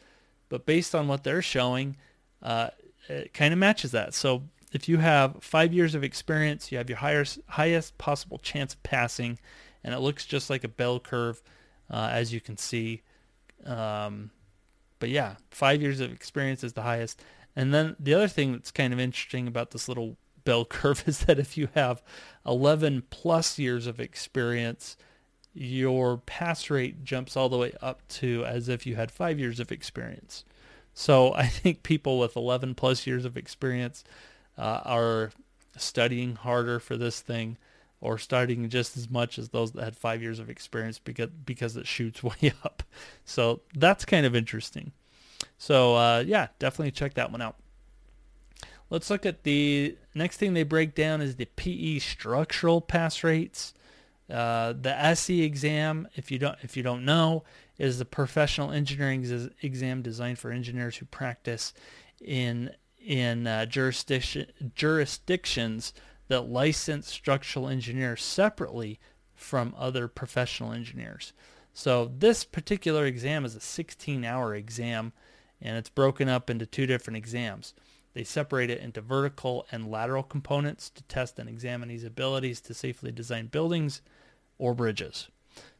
But 0.48 0.66
based 0.66 0.94
on 0.94 1.08
what 1.08 1.24
they're 1.24 1.42
showing, 1.42 1.96
uh, 2.42 2.70
it 3.08 3.34
kind 3.34 3.52
of 3.52 3.58
matches 3.58 3.90
that. 3.92 4.14
So 4.14 4.44
if 4.72 4.88
you 4.88 4.98
have 4.98 5.42
five 5.42 5.72
years 5.72 5.94
of 5.94 6.04
experience, 6.04 6.70
you 6.70 6.78
have 6.78 6.88
your 6.88 6.98
highest 6.98 7.40
highest 7.48 7.98
possible 7.98 8.38
chance 8.38 8.74
of 8.74 8.82
passing, 8.82 9.38
and 9.86 9.94
it 9.94 10.00
looks 10.00 10.26
just 10.26 10.50
like 10.50 10.64
a 10.64 10.68
bell 10.68 10.98
curve, 10.98 11.40
uh, 11.88 12.10
as 12.10 12.32
you 12.34 12.40
can 12.40 12.56
see. 12.56 13.02
Um, 13.64 14.30
but 14.98 15.08
yeah, 15.10 15.36
five 15.50 15.80
years 15.80 16.00
of 16.00 16.12
experience 16.12 16.64
is 16.64 16.72
the 16.72 16.82
highest. 16.82 17.22
And 17.54 17.72
then 17.72 17.94
the 18.00 18.12
other 18.12 18.26
thing 18.26 18.52
that's 18.52 18.72
kind 18.72 18.92
of 18.92 18.98
interesting 18.98 19.46
about 19.46 19.70
this 19.70 19.88
little 19.88 20.16
bell 20.44 20.64
curve 20.66 21.04
is 21.06 21.20
that 21.20 21.38
if 21.38 21.56
you 21.56 21.68
have 21.74 22.02
11 22.44 23.04
plus 23.10 23.60
years 23.60 23.86
of 23.86 24.00
experience, 24.00 24.96
your 25.54 26.18
pass 26.18 26.68
rate 26.68 27.04
jumps 27.04 27.36
all 27.36 27.48
the 27.48 27.56
way 27.56 27.72
up 27.80 28.06
to 28.08 28.44
as 28.44 28.68
if 28.68 28.86
you 28.86 28.96
had 28.96 29.12
five 29.12 29.38
years 29.38 29.60
of 29.60 29.70
experience. 29.70 30.44
So 30.94 31.32
I 31.36 31.46
think 31.46 31.84
people 31.84 32.18
with 32.18 32.34
11 32.34 32.74
plus 32.74 33.06
years 33.06 33.24
of 33.24 33.36
experience 33.36 34.02
uh, 34.58 34.80
are 34.84 35.30
studying 35.76 36.34
harder 36.34 36.80
for 36.80 36.96
this 36.96 37.20
thing 37.20 37.56
or 38.00 38.18
starting 38.18 38.68
just 38.68 38.96
as 38.96 39.10
much 39.10 39.38
as 39.38 39.48
those 39.48 39.72
that 39.72 39.84
had 39.84 39.96
five 39.96 40.22
years 40.22 40.38
of 40.38 40.50
experience 40.50 40.98
because, 40.98 41.30
because 41.44 41.76
it 41.76 41.86
shoots 41.86 42.22
way 42.22 42.52
up. 42.64 42.82
So 43.24 43.60
that's 43.74 44.04
kind 44.04 44.26
of 44.26 44.36
interesting. 44.36 44.92
So 45.58 45.94
uh, 45.96 46.24
yeah, 46.26 46.48
definitely 46.58 46.92
check 46.92 47.14
that 47.14 47.30
one 47.30 47.42
out. 47.42 47.56
Let's 48.88 49.10
look 49.10 49.26
at 49.26 49.42
the 49.42 49.96
next 50.14 50.36
thing 50.36 50.54
they 50.54 50.62
break 50.62 50.94
down 50.94 51.20
is 51.20 51.36
the 51.36 51.46
PE 51.46 51.98
structural 51.98 52.80
pass 52.80 53.24
rates. 53.24 53.74
Uh, 54.30 54.74
the 54.80 54.96
SE 54.96 55.42
exam, 55.42 56.08
if 56.14 56.30
you 56.30 56.38
don't 56.38 56.56
if 56.62 56.76
you 56.76 56.82
don't 56.82 57.04
know, 57.04 57.44
is 57.78 57.98
the 57.98 58.04
professional 58.04 58.70
engineering 58.70 59.50
exam 59.62 60.02
designed 60.02 60.38
for 60.38 60.50
engineers 60.50 60.96
who 60.96 61.06
practice 61.06 61.74
in 62.20 62.70
in 63.04 63.46
uh, 63.46 63.66
jurisdiction 63.66 64.46
jurisdictions 64.74 65.92
that 66.28 66.48
license 66.48 67.10
structural 67.10 67.68
engineers 67.68 68.22
separately 68.22 68.98
from 69.34 69.74
other 69.76 70.08
professional 70.08 70.72
engineers. 70.72 71.32
So 71.72 72.10
this 72.18 72.44
particular 72.44 73.04
exam 73.04 73.44
is 73.44 73.54
a 73.54 73.60
16-hour 73.60 74.54
exam, 74.54 75.12
and 75.60 75.76
it's 75.76 75.90
broken 75.90 76.28
up 76.28 76.48
into 76.48 76.64
two 76.64 76.86
different 76.86 77.18
exams. 77.18 77.74
They 78.14 78.24
separate 78.24 78.70
it 78.70 78.80
into 78.80 79.02
vertical 79.02 79.66
and 79.70 79.90
lateral 79.90 80.22
components 80.22 80.88
to 80.90 81.02
test 81.02 81.38
and 81.38 81.50
examine 81.50 81.90
these 81.90 82.02
abilities 82.02 82.62
to 82.62 82.72
safely 82.72 83.12
design 83.12 83.48
buildings 83.48 84.00
or 84.56 84.74
bridges. 84.74 85.28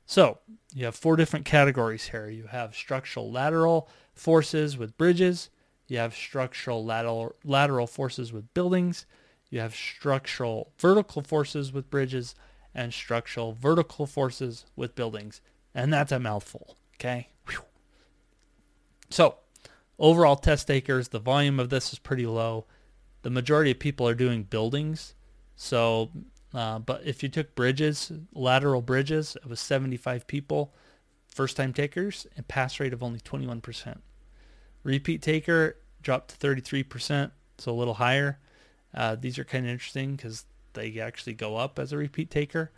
So 0.04 0.38
you 0.74 0.85
have 0.85 0.94
four 0.94 1.16
different 1.16 1.46
categories 1.46 2.09
here. 2.09 2.28
You 2.28 2.44
have 2.48 2.76
structural 2.76 3.32
lateral 3.32 3.88
forces 4.12 4.76
with 4.76 4.98
bridges. 4.98 5.48
You 5.88 5.96
have 5.96 6.14
structural 6.14 6.85
lateral, 6.85 7.37
lateral 7.42 7.87
forces 7.87 8.32
with 8.32 8.52
buildings. 8.52 9.06
You 9.50 9.61
have 9.61 9.74
structural 9.74 10.72
vertical 10.78 11.22
forces 11.22 11.72
with 11.72 11.90
bridges 11.90 12.35
and 12.74 12.92
structural 12.92 13.52
vertical 13.52 14.06
forces 14.06 14.66
with 14.74 14.94
buildings. 14.94 15.40
And 15.74 15.92
that's 15.92 16.12
a 16.12 16.18
mouthful. 16.18 16.76
Okay. 16.94 17.28
Whew. 17.48 17.62
So 19.11 19.37
Overall 19.98 20.37
test 20.37 20.66
takers, 20.66 21.09
the 21.09 21.18
volume 21.18 21.59
of 21.59 21.70
this 21.70 21.92
is 21.92 21.98
pretty 21.98 22.26
low. 22.26 22.66
The 23.22 23.30
majority 23.30 23.70
of 23.70 23.78
people 23.78 24.06
are 24.06 24.14
doing 24.14 24.42
buildings. 24.42 25.14
So, 25.56 26.11
uh, 26.52 26.80
but 26.80 27.02
if 27.06 27.22
you 27.22 27.28
took 27.28 27.54
bridges, 27.54 28.12
lateral 28.35 28.82
bridges, 28.82 29.37
it 29.37 29.48
was 29.48 29.59
75 29.59 30.26
people, 30.26 30.74
first 31.26 31.56
time 31.56 31.72
takers, 31.72 32.26
and 32.37 32.46
pass 32.46 32.78
rate 32.78 32.92
of 32.92 33.02
only 33.02 33.20
21%. 33.20 33.98
Repeat 34.82 35.22
taker 35.22 35.78
dropped 36.02 36.38
to 36.38 36.46
33%, 36.46 37.30
so 37.59 37.72
a 37.72 37.74
little 37.74 37.94
higher. 37.94 38.38
Uh, 38.94 39.14
these 39.14 39.38
are 39.38 39.44
kind 39.44 39.66
of 39.66 39.70
interesting 39.70 40.16
because 40.16 40.44
they 40.72 40.99
actually 41.01 41.35
go 41.35 41.57
up 41.57 41.79
as 41.79 41.92
a 41.92 41.96
repeat 41.96 42.31
taker. 42.31 42.70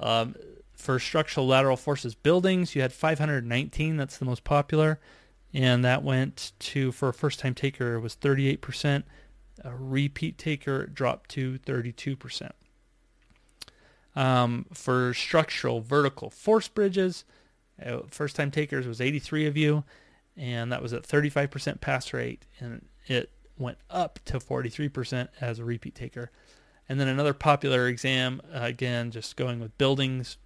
Um, 0.00 0.34
for 0.74 0.98
structural 0.98 1.46
lateral 1.46 1.76
forces 1.76 2.14
buildings, 2.14 2.74
you 2.74 2.82
had 2.82 2.92
519. 2.92 3.96
That's 3.96 4.16
the 4.16 4.24
most 4.24 4.44
popular 4.44 5.00
and 5.54 5.84
that 5.84 6.02
went 6.02 6.52
to 6.58 6.92
for 6.92 7.08
a 7.08 7.14
first 7.14 7.40
time 7.40 7.54
taker 7.54 7.98
was 8.00 8.14
38%. 8.16 9.04
A 9.64 9.74
repeat 9.74 10.38
taker 10.38 10.86
dropped 10.86 11.30
to 11.30 11.58
32%. 11.58 12.50
Um, 14.14 14.66
for 14.72 15.14
structural 15.14 15.80
vertical 15.80 16.30
force 16.30 16.68
bridges, 16.68 17.24
uh, 17.84 18.00
first 18.10 18.36
time 18.36 18.50
takers 18.50 18.86
was 18.86 19.00
83 19.00 19.46
of 19.46 19.56
you, 19.56 19.84
and 20.36 20.72
that 20.72 20.82
was 20.82 20.92
at 20.92 21.02
35% 21.02 21.80
pass 21.80 22.12
rate, 22.12 22.44
and 22.60 22.84
it 23.06 23.30
went 23.58 23.78
up 23.90 24.18
to 24.26 24.38
43% 24.38 25.28
as 25.40 25.58
a 25.58 25.64
repeat 25.64 25.94
taker. 25.94 26.30
And 26.88 26.98
then 26.98 27.08
another 27.08 27.34
popular 27.34 27.86
exam, 27.86 28.40
uh, 28.54 28.60
again, 28.62 29.10
just 29.10 29.36
going 29.36 29.60
with 29.60 29.76
buildings. 29.76 30.38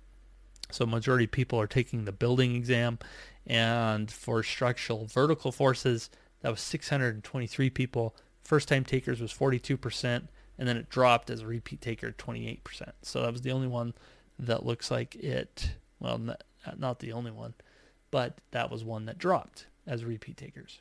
So 0.70 0.87
majority 0.87 1.25
of 1.25 1.31
people 1.31 1.61
are 1.61 1.66
taking 1.66 2.05
the 2.05 2.12
building 2.12 2.57
exam, 2.57 2.98
and 3.46 4.11
for 4.11 4.42
structural 4.42 5.05
vertical 5.07 5.53
forces, 5.53 6.09
that 6.40 6.51
was 6.51 6.61
623 6.61 7.70
people. 7.70 8.16
First 8.42 8.68
time 8.68 8.85
takers 8.85 9.20
was 9.20 9.33
42%, 9.33 10.29
and 10.59 10.68
then 10.68 10.77
it 10.77 10.88
dropped 10.88 11.31
as 11.31 11.42
a 11.42 11.46
repeat 11.46 11.81
taker 11.81 12.12
28%. 12.12 12.92
So 13.03 13.22
that 13.22 13.33
was 13.33 13.42
the 13.42 13.53
only 13.53 13.68
one 13.68 13.94
that 14.38 14.64
looks 14.64 14.90
like 14.90 15.14
it, 15.16 15.72
well, 16.01 16.18
not, 16.18 16.42
not 16.79 16.98
the 17.01 17.12
only 17.12 17.31
one, 17.31 17.55
but 18.11 18.38
that 18.51 18.70
was 18.70 18.83
one 18.83 19.05
that 19.07 19.18
dropped 19.18 19.66
as 19.87 20.05
repeat 20.05 20.37
takers. 20.37 20.81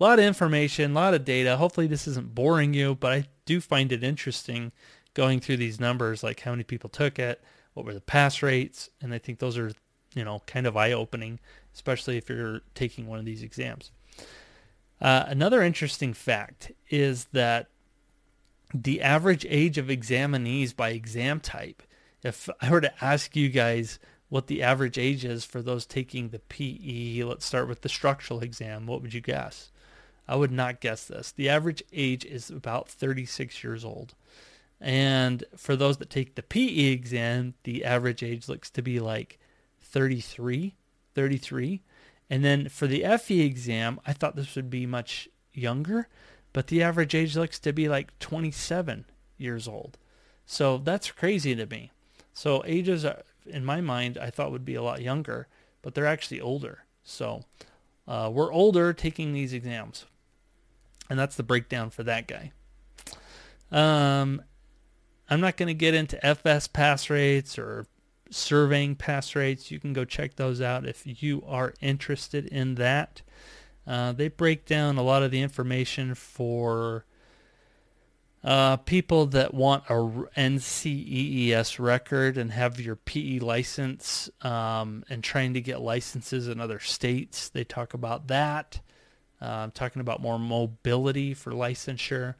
A 0.00 0.04
lot 0.04 0.18
of 0.18 0.24
information, 0.24 0.92
a 0.92 0.94
lot 0.94 1.14
of 1.14 1.24
data. 1.24 1.56
Hopefully 1.56 1.86
this 1.86 2.06
isn't 2.06 2.34
boring 2.34 2.74
you, 2.74 2.94
but 2.94 3.12
I 3.12 3.24
do 3.46 3.60
find 3.60 3.90
it 3.90 4.04
interesting 4.04 4.72
going 5.14 5.40
through 5.40 5.56
these 5.56 5.80
numbers, 5.80 6.22
like 6.22 6.40
how 6.40 6.52
many 6.52 6.62
people 6.62 6.90
took 6.90 7.18
it, 7.18 7.42
what 7.74 7.84
were 7.84 7.94
the 7.94 8.00
pass 8.00 8.42
rates, 8.42 8.90
and 9.00 9.12
I 9.12 9.18
think 9.18 9.38
those 9.38 9.58
are 9.58 9.72
you 10.14 10.24
know, 10.24 10.42
kind 10.46 10.66
of 10.66 10.76
eye 10.76 10.92
opening, 10.92 11.38
especially 11.74 12.16
if 12.16 12.28
you're 12.28 12.62
taking 12.74 13.06
one 13.06 13.18
of 13.18 13.24
these 13.24 13.42
exams. 13.42 13.92
Uh, 15.00 15.24
another 15.26 15.62
interesting 15.62 16.12
fact 16.12 16.72
is 16.90 17.26
that 17.32 17.68
the 18.74 19.00
average 19.00 19.46
age 19.48 19.78
of 19.78 19.86
examinees 19.86 20.74
by 20.74 20.90
exam 20.90 21.40
type, 21.40 21.82
if 22.22 22.48
I 22.60 22.70
were 22.70 22.80
to 22.80 23.04
ask 23.04 23.36
you 23.36 23.48
guys 23.48 23.98
what 24.28 24.48
the 24.48 24.62
average 24.62 24.98
age 24.98 25.24
is 25.24 25.44
for 25.44 25.62
those 25.62 25.86
taking 25.86 26.28
the 26.28 26.40
PE, 26.40 27.22
let's 27.22 27.46
start 27.46 27.68
with 27.68 27.82
the 27.82 27.88
structural 27.88 28.40
exam, 28.40 28.86
what 28.86 29.00
would 29.00 29.14
you 29.14 29.20
guess? 29.20 29.70
I 30.28 30.36
would 30.36 30.52
not 30.52 30.80
guess 30.80 31.06
this. 31.06 31.32
The 31.32 31.48
average 31.48 31.82
age 31.92 32.24
is 32.24 32.50
about 32.50 32.88
36 32.88 33.64
years 33.64 33.84
old. 33.84 34.14
And 34.80 35.42
for 35.56 35.74
those 35.74 35.96
that 35.96 36.10
take 36.10 36.34
the 36.34 36.42
PE 36.42 36.92
exam, 36.92 37.54
the 37.64 37.84
average 37.84 38.22
age 38.22 38.48
looks 38.48 38.70
to 38.70 38.82
be 38.82 39.00
like 39.00 39.38
33, 39.80 40.74
33. 41.14 41.82
And 42.30 42.44
then 42.44 42.68
for 42.68 42.86
the 42.86 43.04
FE 43.18 43.40
exam, 43.40 44.00
I 44.06 44.12
thought 44.12 44.36
this 44.36 44.54
would 44.54 44.70
be 44.70 44.86
much 44.86 45.28
younger, 45.52 46.08
but 46.52 46.66
the 46.66 46.82
average 46.82 47.14
age 47.14 47.36
looks 47.36 47.58
to 47.60 47.72
be 47.72 47.88
like 47.88 48.16
27 48.18 49.06
years 49.38 49.66
old. 49.66 49.96
So 50.44 50.78
that's 50.78 51.10
crazy 51.10 51.54
to 51.56 51.66
me. 51.66 51.90
So 52.32 52.62
ages, 52.66 53.04
are, 53.04 53.22
in 53.46 53.64
my 53.64 53.80
mind, 53.80 54.18
I 54.18 54.30
thought 54.30 54.52
would 54.52 54.64
be 54.64 54.74
a 54.74 54.82
lot 54.82 55.02
younger, 55.02 55.48
but 55.82 55.94
they're 55.94 56.06
actually 56.06 56.40
older. 56.40 56.84
So 57.02 57.44
uh, 58.06 58.30
we're 58.32 58.52
older 58.52 58.92
taking 58.92 59.32
these 59.32 59.52
exams. 59.52 60.04
And 61.10 61.18
that's 61.18 61.36
the 61.36 61.42
breakdown 61.42 61.90
for 61.90 62.02
that 62.02 62.26
guy. 62.28 62.52
Um, 63.70 64.42
I'm 65.30 65.40
not 65.40 65.56
going 65.56 65.68
to 65.68 65.74
get 65.74 65.94
into 65.94 66.24
FS 66.24 66.68
pass 66.68 67.10
rates 67.10 67.58
or 67.58 67.86
surveying 68.30 68.96
pass 68.96 69.34
rates. 69.34 69.70
You 69.70 69.80
can 69.80 69.92
go 69.92 70.04
check 70.04 70.36
those 70.36 70.60
out 70.60 70.86
if 70.86 71.22
you 71.22 71.42
are 71.46 71.74
interested 71.80 72.46
in 72.46 72.76
that. 72.76 73.22
Uh, 73.86 74.12
they 74.12 74.28
break 74.28 74.66
down 74.66 74.98
a 74.98 75.02
lot 75.02 75.22
of 75.22 75.30
the 75.30 75.40
information 75.40 76.14
for 76.14 77.06
uh, 78.44 78.76
people 78.76 79.26
that 79.26 79.52
want 79.52 79.84
a 79.88 79.94
NCEES 79.94 81.78
record 81.78 82.38
and 82.38 82.52
have 82.52 82.80
your 82.80 82.96
PE 82.96 83.40
license 83.40 84.30
um, 84.42 85.04
and 85.10 85.24
trying 85.24 85.54
to 85.54 85.60
get 85.60 85.80
licenses 85.80 86.48
in 86.48 86.60
other 86.60 86.78
states. 86.78 87.48
They 87.48 87.64
talk 87.64 87.94
about 87.94 88.28
that. 88.28 88.80
Uh, 89.40 89.68
talking 89.72 90.00
about 90.00 90.20
more 90.20 90.38
mobility 90.38 91.34
for 91.34 91.52
licensure. 91.52 92.34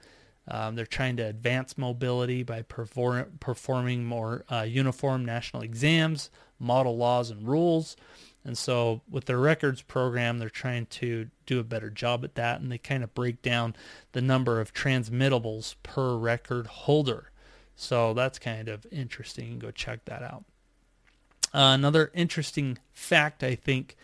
Um, 0.49 0.75
they're 0.75 0.87
trying 0.87 1.17
to 1.19 1.23
advance 1.23 1.77
mobility 1.77 2.43
by 2.43 2.63
perform, 2.63 3.39
performing 3.39 4.05
more 4.05 4.45
uh, 4.51 4.63
uniform 4.63 5.25
national 5.25 5.63
exams, 5.63 6.31
model 6.59 6.97
laws 6.97 7.31
and 7.31 7.47
rules. 7.47 7.97
And 8.45 8.57
so 8.57 9.03
with 9.11 9.27
their 9.27 9.39
records 9.39 9.83
program, 9.83 10.39
they're 10.39 10.49
trying 10.49 10.87
to 10.87 11.29
do 11.45 11.61
a 11.61 11.65
better 11.65 11.91
job 11.91 12.25
at 12.25 12.35
that. 12.37 12.61
And 12.61 12.73
they 12.73 12.79
kind 12.79 13.05
of 13.05 13.15
break 13.15 13.43
down 13.43 13.77
the 14.13 14.23
number 14.23 14.61
of 14.61 14.73
transmittables 14.73 15.75
per 15.83 16.17
record 16.17 16.67
holder. 16.67 17.31
So 17.77 18.15
that's 18.15 18.39
kind 18.39 18.69
of 18.69 18.87
interesting. 18.91 19.59
Go 19.59 19.71
check 19.71 20.05
that 20.07 20.23
out. 20.23 20.45
Uh, 21.55 21.75
another 21.75 22.11
interesting 22.15 22.79
fact, 22.93 23.45
I 23.45 23.55
think, 23.55 23.97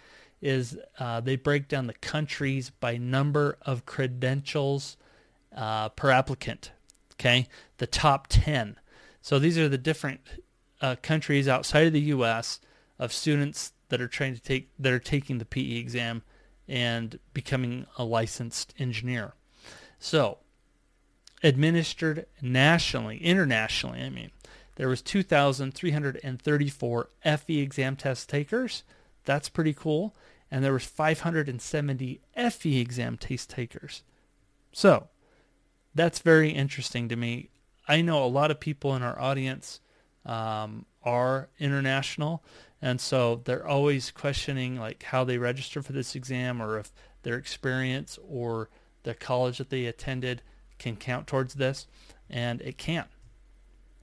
is 0.44 0.76
uh, 0.98 1.20
they 1.20 1.36
break 1.36 1.68
down 1.68 1.86
the 1.86 1.94
countries 1.94 2.68
by 2.68 2.98
number 2.98 3.56
of 3.62 3.86
credentials 3.86 4.98
uh, 5.56 5.88
per 5.88 6.10
applicant. 6.10 6.72
Okay, 7.14 7.48
the 7.78 7.86
top 7.86 8.26
10. 8.28 8.76
So 9.22 9.38
these 9.38 9.56
are 9.56 9.68
the 9.68 9.78
different 9.78 10.20
uh, 10.82 10.96
countries 11.00 11.48
outside 11.48 11.86
of 11.86 11.94
the 11.94 12.00
U.S. 12.00 12.60
of 12.98 13.12
students 13.12 13.72
that 13.88 14.02
are 14.02 14.08
trying 14.08 14.34
to 14.34 14.40
take 14.40 14.68
that 14.78 14.92
are 14.92 14.98
taking 14.98 15.38
the 15.38 15.46
PE 15.46 15.76
exam 15.76 16.22
and 16.68 17.18
becoming 17.32 17.86
a 17.96 18.04
licensed 18.04 18.74
engineer. 18.78 19.32
So, 19.98 20.38
administered 21.42 22.26
nationally, 22.42 23.16
internationally, 23.18 24.02
I 24.02 24.10
mean, 24.10 24.30
there 24.76 24.88
was 24.88 25.02
2,334 25.02 27.08
FE 27.38 27.58
exam 27.58 27.96
test 27.96 28.28
takers. 28.28 28.82
That's 29.24 29.48
pretty 29.48 29.72
cool. 29.72 30.14
And 30.54 30.62
there 30.62 30.72
was 30.72 30.84
570 30.84 32.20
FE 32.48 32.78
exam 32.78 33.16
test 33.16 33.50
takers. 33.50 34.04
So, 34.72 35.08
that's 35.96 36.20
very 36.20 36.50
interesting 36.50 37.08
to 37.08 37.16
me. 37.16 37.48
I 37.88 38.02
know 38.02 38.24
a 38.24 38.26
lot 38.26 38.52
of 38.52 38.60
people 38.60 38.94
in 38.94 39.02
our 39.02 39.20
audience 39.20 39.80
um, 40.24 40.86
are 41.02 41.48
international, 41.58 42.44
and 42.80 43.00
so 43.00 43.42
they're 43.44 43.66
always 43.66 44.12
questioning 44.12 44.78
like 44.78 45.02
how 45.02 45.24
they 45.24 45.38
register 45.38 45.82
for 45.82 45.92
this 45.92 46.14
exam 46.14 46.62
or 46.62 46.78
if 46.78 46.92
their 47.24 47.34
experience 47.36 48.16
or 48.24 48.70
the 49.02 49.14
college 49.14 49.58
that 49.58 49.70
they 49.70 49.86
attended 49.86 50.40
can 50.78 50.94
count 50.94 51.26
towards 51.26 51.54
this, 51.54 51.88
and 52.30 52.60
it 52.60 52.78
can't. 52.78 53.08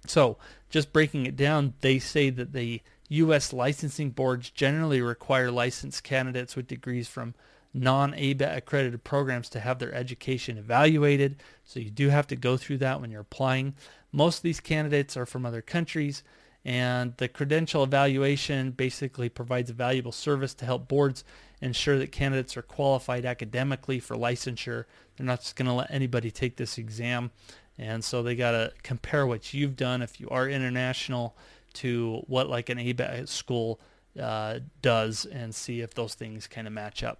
So, 0.05 0.37
just 0.69 0.91
breaking 0.91 1.27
it 1.27 1.37
down, 1.37 1.75
they 1.79 1.97
say 1.97 2.29
that 2.29 2.51
the 2.51 2.81
U.S. 3.11 3.51
licensing 3.51 4.11
boards 4.11 4.49
generally 4.49 5.01
require 5.01 5.51
licensed 5.51 6.03
candidates 6.03 6.55
with 6.55 6.67
degrees 6.67 7.07
from 7.07 7.35
non-ABET 7.73 8.55
accredited 8.55 9.03
programs 9.03 9.49
to 9.49 9.59
have 9.59 9.79
their 9.79 9.93
education 9.93 10.57
evaluated. 10.57 11.41
So 11.63 11.79
you 11.79 11.89
do 11.89 12.09
have 12.09 12.27
to 12.27 12.35
go 12.35 12.57
through 12.57 12.79
that 12.79 12.99
when 12.99 13.11
you're 13.11 13.21
applying. 13.21 13.75
Most 14.11 14.37
of 14.37 14.43
these 14.43 14.59
candidates 14.59 15.15
are 15.15 15.25
from 15.25 15.45
other 15.45 15.61
countries 15.61 16.23
and 16.63 17.15
the 17.17 17.27
credential 17.27 17.83
evaluation 17.83 18.71
basically 18.71 19.29
provides 19.29 19.69
a 19.69 19.73
valuable 19.73 20.11
service 20.11 20.53
to 20.55 20.65
help 20.65 20.87
boards 20.87 21.23
ensure 21.59 21.97
that 21.97 22.11
candidates 22.11 22.55
are 22.55 22.61
qualified 22.61 23.25
academically 23.25 23.99
for 23.99 24.15
licensure. 24.15 24.85
They're 25.15 25.25
not 25.25 25.41
just 25.41 25.55
going 25.55 25.67
to 25.67 25.73
let 25.73 25.91
anybody 25.91 26.29
take 26.29 26.57
this 26.57 26.77
exam. 26.77 27.31
And 27.77 28.03
so 28.03 28.21
they 28.21 28.35
got 28.35 28.51
to 28.51 28.73
compare 28.83 29.25
what 29.25 29.53
you've 29.53 29.75
done 29.75 30.01
if 30.01 30.19
you 30.19 30.29
are 30.29 30.47
international 30.47 31.35
to 31.73 32.23
what 32.27 32.49
like 32.49 32.69
an 32.69 32.77
ABET 32.77 33.27
school 33.27 33.79
uh, 34.19 34.59
does 34.81 35.25
and 35.25 35.53
see 35.53 35.81
if 35.81 35.93
those 35.93 36.13
things 36.13 36.47
kind 36.47 36.67
of 36.67 36.73
match 36.73 37.03
up. 37.03 37.19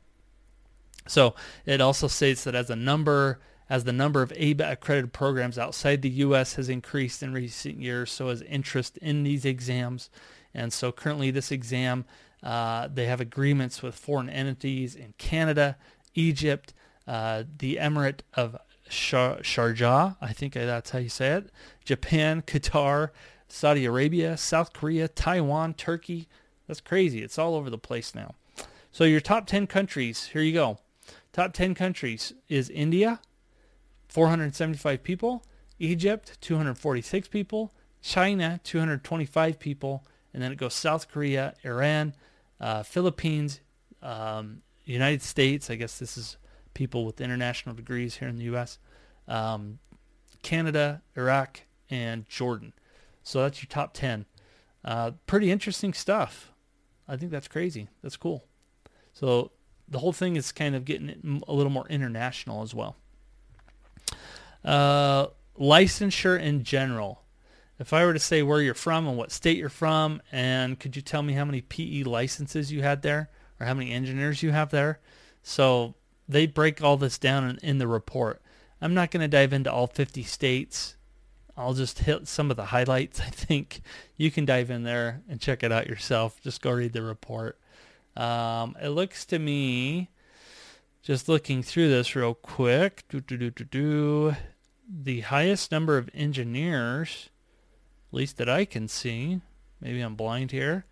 So 1.08 1.36
it 1.66 1.82
also 1.82 2.08
states 2.08 2.44
that 2.44 2.56
as 2.56 2.70
a 2.70 2.76
number 2.76 3.40
as 3.72 3.86
the 3.86 3.94
number 3.94 4.22
of 4.22 4.34
ABET 4.34 4.70
accredited 4.70 5.14
programs 5.14 5.58
outside 5.58 6.02
the 6.02 6.10
U.S. 6.10 6.56
has 6.56 6.68
increased 6.68 7.24
in 7.24 7.32
recent 7.32 7.80
years, 7.80 8.12
so 8.12 8.28
has 8.28 8.42
interest 8.42 8.98
in 8.98 9.24
these 9.24 9.46
exams. 9.46 10.10
And 10.54 10.74
so 10.74 10.92
currently 10.92 11.32
this 11.32 11.54
exam, 11.54 12.04
uh, 12.44 12.90
they 12.94 13.06
have 13.06 13.22
agreements 13.22 13.82
with 13.82 13.96
foreign 13.96 14.30
entities 14.30 14.94
in 14.94 15.14
Canada, 15.18 15.78
Egypt, 16.16 16.74
uh, 17.08 17.44
the 17.60 17.78
Emirate 17.78 18.20
of 18.34 18.58
Shar- 18.90 19.38
Sharjah, 19.38 20.18
I 20.20 20.34
think 20.34 20.54
that's 20.54 20.90
how 20.90 21.00
you 21.00 21.08
say 21.08 21.30
it, 21.30 21.50
Japan, 21.86 22.42
Qatar, 22.42 23.12
Saudi 23.52 23.86
Arabia, 23.86 24.38
South 24.38 24.74
Korea, 24.74 25.08
Taiwan, 25.08 25.74
Turkey. 25.74 26.28
That's 26.68 26.82
crazy. 26.82 27.22
It's 27.22 27.38
all 27.38 27.56
over 27.56 27.70
the 27.70 27.78
place 27.78 28.16
now. 28.16 28.36
So 28.92 29.04
your 29.04 29.22
top 29.22 29.48
10 29.48 29.68
countries, 29.68 30.28
here 30.28 30.42
you 30.42 30.54
go. 30.54 30.80
Top 31.34 31.54
10 31.54 31.76
countries 31.76 32.34
is 32.50 32.70
India, 32.70 33.20
475 34.08 35.04
people, 35.04 35.46
Egypt, 35.80 36.38
246 36.42 37.28
people, 37.28 37.72
China, 38.02 38.60
225 38.64 39.60
people, 39.60 40.06
and 40.34 40.42
then 40.42 40.52
it 40.52 40.58
goes 40.58 40.74
South 40.74 41.10
Korea, 41.10 41.54
Iran, 41.64 42.14
uh, 42.60 42.84
Philippines, 42.84 43.62
um, 44.02 44.62
United 44.86 45.22
States. 45.22 45.70
I 45.70 45.76
guess 45.76 46.00
this 46.00 46.18
is 46.18 46.38
people 46.74 47.06
with 47.06 47.22
international 47.22 47.76
degrees 47.76 48.18
here 48.18 48.28
in 48.28 48.38
the 48.38 48.46
U.S. 48.46 48.80
Um, 49.28 49.80
Canada, 50.42 51.02
Iraq, 51.16 51.62
and 51.90 52.28
Jordan. 52.28 52.74
So 53.24 53.42
that's 53.42 53.62
your 53.62 53.70
top 53.70 53.94
10. 53.94 54.26
Uh, 54.84 55.12
pretty 55.28 55.52
interesting 55.52 55.94
stuff. 55.94 56.52
I 57.08 57.18
think 57.18 57.32
that's 57.32 57.48
crazy. 57.48 57.88
That's 58.02 58.18
cool. 58.18 58.46
So 59.14 59.52
the 59.88 60.00
whole 60.00 60.14
thing 60.14 60.36
is 60.36 60.52
kind 60.52 60.76
of 60.76 60.86
getting 60.86 61.42
a 61.48 61.54
little 61.54 61.72
more 61.72 61.88
international 61.88 62.64
as 62.64 62.74
well. 62.74 62.96
Uh, 64.64 65.28
licensure 65.60 66.40
in 66.40 66.64
general. 66.64 67.22
If 67.80 67.94
I 67.94 68.06
were 68.06 68.14
to 68.14 68.20
say 68.20 68.44
where 68.44 68.62
you're 68.62 68.74
from 68.74 69.08
and 69.08 69.18
what 69.18 69.32
state 69.32 69.58
you're 69.58 69.70
from, 69.70 70.22
and 70.32 70.80
could 70.80 70.96
you 70.96 71.02
tell 71.02 71.24
me 71.24 71.34
how 71.34 71.46
many 71.46 71.62
PE 71.62 72.04
licenses 72.04 72.72
you 72.72 72.84
had 72.84 73.02
there, 73.02 73.30
or 73.60 73.66
how 73.66 73.74
many 73.74 73.92
engineers 73.92 74.44
you 74.44 74.52
have 74.52 74.70
there? 74.70 75.00
So 75.42 75.96
they 76.30 76.46
break 76.46 76.84
all 76.84 76.98
this 76.98 77.18
down 77.18 77.50
in, 77.50 77.58
in 77.58 77.78
the 77.80 77.88
report. 77.88 78.42
I'm 78.82 78.94
not 78.94 79.12
going 79.12 79.22
to 79.22 79.28
dive 79.28 79.52
into 79.52 79.72
all 79.72 79.88
50 79.88 80.24
states. 80.24 80.96
I'll 81.58 81.74
just 81.74 82.00
hit 82.00 82.28
some 82.28 82.52
of 82.52 82.58
the 82.58 82.66
highlights. 82.66 83.20
I 83.20 83.26
think 83.26 83.82
you 84.18 84.32
can 84.32 84.46
dive 84.46 84.70
in 84.70 84.84
there 84.84 85.22
and 85.30 85.40
check 85.40 85.64
it 85.64 85.72
out 85.72 85.88
yourself. 85.88 86.42
Just 86.42 86.62
go 86.62 86.72
read 86.72 86.92
the 86.94 87.02
report. 87.02 87.58
Um, 88.16 88.78
it 88.82 88.90
looks 88.90 89.26
to 89.28 89.40
me, 89.40 90.10
just 91.02 91.30
looking 91.30 91.64
through 91.64 91.88
this 91.90 92.16
real 92.16 92.34
quick, 92.34 93.04
do, 93.10 93.22
do, 93.22 93.38
do, 93.38 93.50
do, 93.50 93.64
do, 93.64 94.36
the 94.88 95.22
highest 95.22 95.72
number 95.72 95.98
of 95.98 96.10
engineers, 96.14 97.30
at 98.12 98.18
least 98.18 98.36
that 98.38 98.50
I 98.50 98.66
can 98.66 98.90
see, 98.90 99.40
maybe 99.80 100.02
I'm 100.02 100.16
blind 100.16 100.52
here, 100.52 100.86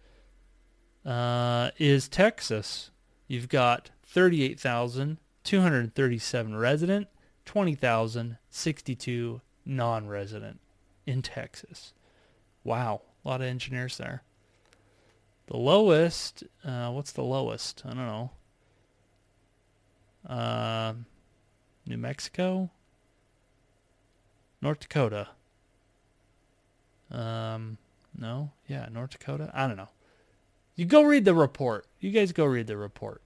uh, 1.05 1.71
is 1.77 2.07
Texas. 2.07 2.91
You've 3.27 3.49
got 3.49 3.89
38,237 4.05 6.55
resident, 6.55 7.07
20,062 7.45 9.41
non-resident 9.69 10.59
in 11.05 11.21
Texas. 11.21 11.93
Wow, 12.63 13.01
a 13.23 13.27
lot 13.27 13.41
of 13.41 13.47
engineers 13.47 13.97
there. 13.97 14.23
The 15.47 15.57
lowest, 15.57 16.43
uh, 16.63 16.91
what's 16.91 17.11
the 17.11 17.23
lowest? 17.23 17.83
I 17.85 17.89
don't 17.89 17.97
know. 17.97 18.31
Uh, 20.27 20.93
New 21.87 21.97
Mexico, 21.97 22.69
North 24.61 24.79
Dakota. 24.79 25.29
Um, 27.09 27.77
no, 28.17 28.51
yeah, 28.67 28.87
North 28.91 29.11
Dakota. 29.11 29.49
I 29.53 29.67
don't 29.67 29.77
know. 29.77 29.89
You 30.75 30.85
go 30.85 31.01
read 31.01 31.25
the 31.25 31.33
report. 31.33 31.87
You 31.99 32.11
guys 32.11 32.31
go 32.31 32.45
read 32.45 32.67
the 32.67 32.77
report. 32.77 33.21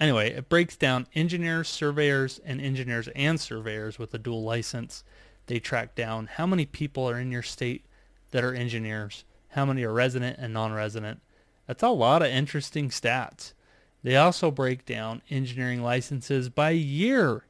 Anyway, 0.00 0.30
it 0.30 0.48
breaks 0.48 0.76
down 0.76 1.06
engineers, 1.14 1.68
surveyors, 1.68 2.40
and 2.44 2.60
engineers 2.60 3.08
and 3.14 3.38
surveyors 3.38 3.98
with 3.98 4.12
a 4.14 4.18
dual 4.18 4.42
license. 4.42 5.04
They 5.46 5.58
track 5.58 5.94
down 5.94 6.26
how 6.26 6.46
many 6.46 6.64
people 6.64 7.08
are 7.08 7.20
in 7.20 7.30
your 7.30 7.42
state 7.42 7.84
that 8.30 8.42
are 8.42 8.54
engineers 8.54 9.24
how 9.50 9.64
many 9.64 9.84
are 9.84 9.92
resident 9.92 10.38
and 10.38 10.52
non-resident. 10.52 11.20
That's 11.66 11.82
a 11.82 11.88
lot 11.88 12.22
of 12.22 12.28
interesting 12.28 12.88
stats. 12.88 13.52
They 14.02 14.16
also 14.16 14.50
break 14.50 14.86
down 14.86 15.22
engineering 15.30 15.82
licenses 15.82 16.48
by 16.48 16.70
year. 16.70 17.44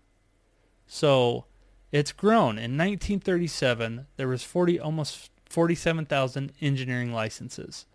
So 0.86 1.44
it's 1.92 2.12
grown. 2.12 2.58
In 2.58 2.76
1937, 2.76 4.06
there 4.16 4.28
was 4.28 4.42
40 4.42 4.80
almost 4.80 5.30
47,000 5.46 6.52
engineering 6.60 7.12
licenses. 7.12 7.86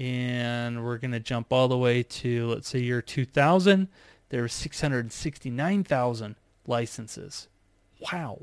And 0.00 0.84
we're 0.84 0.98
going 0.98 1.12
to 1.12 1.20
jump 1.20 1.52
all 1.52 1.68
the 1.68 1.78
way 1.78 2.02
to 2.02 2.48
let's 2.48 2.68
say 2.68 2.80
year 2.80 3.02
2000, 3.02 3.86
there 4.30 4.42
were 4.42 4.48
669,000 4.48 6.36
licenses. 6.66 7.48
Wow. 8.12 8.38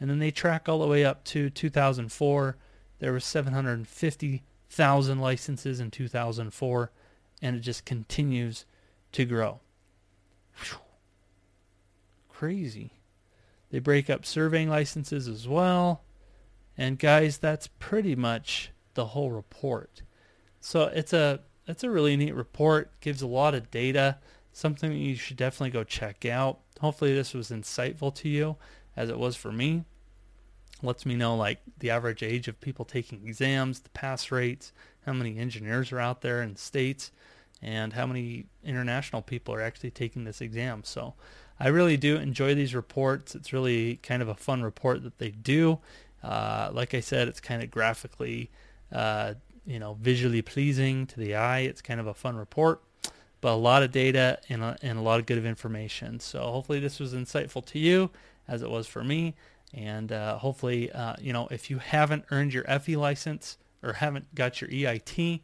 And 0.00 0.10
then 0.10 0.18
they 0.18 0.30
track 0.30 0.68
all 0.68 0.80
the 0.80 0.86
way 0.86 1.04
up 1.04 1.22
to 1.24 1.50
2004 1.50 2.56
there 3.00 3.12
were 3.12 3.20
750,000 3.20 5.18
licenses 5.18 5.80
in 5.80 5.90
2004, 5.90 6.92
and 7.42 7.56
it 7.56 7.60
just 7.60 7.84
continues 7.86 8.66
to 9.12 9.24
grow. 9.24 9.60
Whew. 10.62 10.78
Crazy. 12.28 12.92
They 13.70 13.78
break 13.78 14.10
up 14.10 14.26
surveying 14.26 14.68
licenses 14.68 15.26
as 15.28 15.48
well. 15.48 16.02
And 16.76 16.98
guys, 16.98 17.38
that's 17.38 17.68
pretty 17.78 18.14
much 18.14 18.70
the 18.94 19.06
whole 19.06 19.30
report. 19.30 20.02
So 20.60 20.84
it's 20.84 21.12
a 21.12 21.40
it's 21.66 21.84
a 21.84 21.90
really 21.90 22.16
neat 22.16 22.34
report. 22.34 22.98
Gives 23.00 23.22
a 23.22 23.26
lot 23.26 23.54
of 23.54 23.70
data. 23.70 24.18
Something 24.52 24.92
you 24.92 25.14
should 25.14 25.36
definitely 25.36 25.70
go 25.70 25.84
check 25.84 26.24
out. 26.26 26.58
Hopefully 26.80 27.14
this 27.14 27.34
was 27.34 27.50
insightful 27.50 28.14
to 28.16 28.28
you 28.28 28.56
as 28.96 29.08
it 29.08 29.18
was 29.18 29.36
for 29.36 29.52
me. 29.52 29.84
Lets 30.82 31.04
me 31.06 31.14
know 31.14 31.36
like 31.36 31.60
the 31.78 31.90
average 31.90 32.22
age 32.22 32.48
of 32.48 32.60
people 32.60 32.84
taking 32.84 33.26
exams, 33.26 33.80
the 33.80 33.90
pass 33.90 34.30
rates, 34.30 34.72
how 35.06 35.12
many 35.12 35.38
engineers 35.38 35.92
are 35.92 36.00
out 36.00 36.22
there 36.22 36.42
in 36.42 36.56
states, 36.56 37.12
and 37.62 37.92
how 37.92 38.06
many 38.06 38.46
international 38.64 39.22
people 39.22 39.54
are 39.54 39.60
actually 39.60 39.90
taking 39.90 40.24
this 40.24 40.40
exam. 40.40 40.82
So 40.84 41.14
I 41.58 41.68
really 41.68 41.98
do 41.98 42.16
enjoy 42.16 42.54
these 42.54 42.74
reports. 42.74 43.34
It's 43.34 43.52
really 43.52 43.96
kind 43.96 44.22
of 44.22 44.28
a 44.28 44.34
fun 44.34 44.62
report 44.62 45.02
that 45.02 45.18
they 45.18 45.30
do. 45.30 45.78
Uh, 46.22 46.70
like 46.72 46.94
I 46.94 47.00
said, 47.00 47.28
it's 47.28 47.40
kind 47.40 47.62
of 47.62 47.70
graphically, 47.70 48.50
uh, 48.90 49.34
you 49.66 49.78
know, 49.78 49.96
visually 50.00 50.42
pleasing 50.42 51.06
to 51.06 51.18
the 51.18 51.34
eye. 51.34 51.60
It's 51.60 51.82
kind 51.82 52.00
of 52.00 52.06
a 52.06 52.14
fun 52.14 52.36
report, 52.36 52.82
but 53.40 53.52
a 53.52 53.56
lot 53.56 53.82
of 53.82 53.92
data 53.92 54.38
and 54.48 54.62
a, 54.62 54.76
and 54.82 54.98
a 54.98 55.02
lot 55.02 55.20
of 55.20 55.26
good 55.26 55.44
information. 55.44 56.20
So 56.20 56.42
hopefully 56.42 56.80
this 56.80 56.98
was 56.98 57.14
insightful 57.14 57.64
to 57.66 57.78
you 57.78 58.10
as 58.48 58.62
it 58.62 58.70
was 58.70 58.86
for 58.86 59.04
me. 59.04 59.34
And 59.72 60.12
uh, 60.12 60.38
hopefully, 60.38 60.90
uh, 60.90 61.14
you 61.20 61.32
know, 61.32 61.46
if 61.50 61.70
you 61.70 61.78
haven't 61.78 62.24
earned 62.30 62.52
your 62.52 62.64
FE 62.64 62.96
license 62.96 63.56
or 63.82 63.94
haven't 63.94 64.34
got 64.34 64.60
your 64.60 64.68
EIT, 64.70 65.40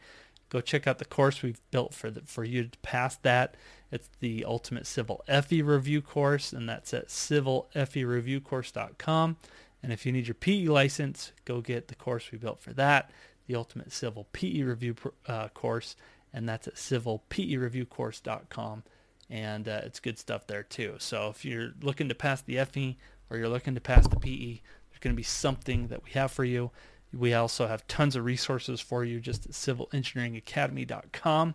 go 0.48 0.60
check 0.60 0.86
out 0.86 0.98
the 0.98 1.04
course 1.04 1.42
we've 1.42 1.60
built 1.70 1.92
for 1.94 2.10
the, 2.10 2.20
for 2.22 2.44
you 2.44 2.64
to 2.64 2.78
pass 2.78 3.16
that. 3.18 3.56
It's 3.92 4.10
the 4.20 4.44
Ultimate 4.44 4.86
Civil 4.86 5.22
FE 5.28 5.62
Review 5.62 6.00
course, 6.00 6.52
and 6.52 6.68
that's 6.68 6.92
at 6.92 7.06
civilfereviewcourse.com. 7.08 9.36
And 9.82 9.92
if 9.92 10.04
you 10.04 10.12
need 10.12 10.26
your 10.26 10.34
PE 10.34 10.66
license, 10.66 11.32
go 11.44 11.60
get 11.60 11.86
the 11.88 11.94
course 11.94 12.32
we 12.32 12.38
built 12.38 12.60
for 12.60 12.72
that, 12.72 13.10
the 13.46 13.54
Ultimate 13.54 13.92
Civil 13.92 14.26
PE 14.32 14.62
Review 14.62 14.94
uh, 15.26 15.48
course, 15.48 15.96
and 16.32 16.48
that's 16.48 16.66
at 16.68 16.74
civilpereviewcourse.com. 16.74 18.82
And 19.28 19.68
uh, 19.68 19.80
it's 19.84 20.00
good 20.00 20.18
stuff 20.18 20.46
there 20.46 20.62
too. 20.62 20.94
So 20.98 21.28
if 21.30 21.44
you're 21.44 21.72
looking 21.82 22.08
to 22.08 22.14
pass 22.14 22.40
the 22.42 22.64
FE 22.64 22.96
or 23.28 23.36
you're 23.36 23.48
looking 23.48 23.74
to 23.74 23.80
pass 23.80 24.06
the 24.06 24.14
PE, 24.16 24.60
there's 24.90 25.00
going 25.00 25.14
to 25.14 25.16
be 25.16 25.24
something 25.24 25.88
that 25.88 26.04
we 26.04 26.12
have 26.12 26.30
for 26.30 26.44
you. 26.44 26.70
We 27.12 27.34
also 27.34 27.66
have 27.66 27.88
tons 27.88 28.14
of 28.14 28.24
resources 28.24 28.80
for 28.80 29.04
you 29.04 29.18
just 29.20 29.46
at 29.46 29.52
civilengineeringacademy.com. 29.52 31.54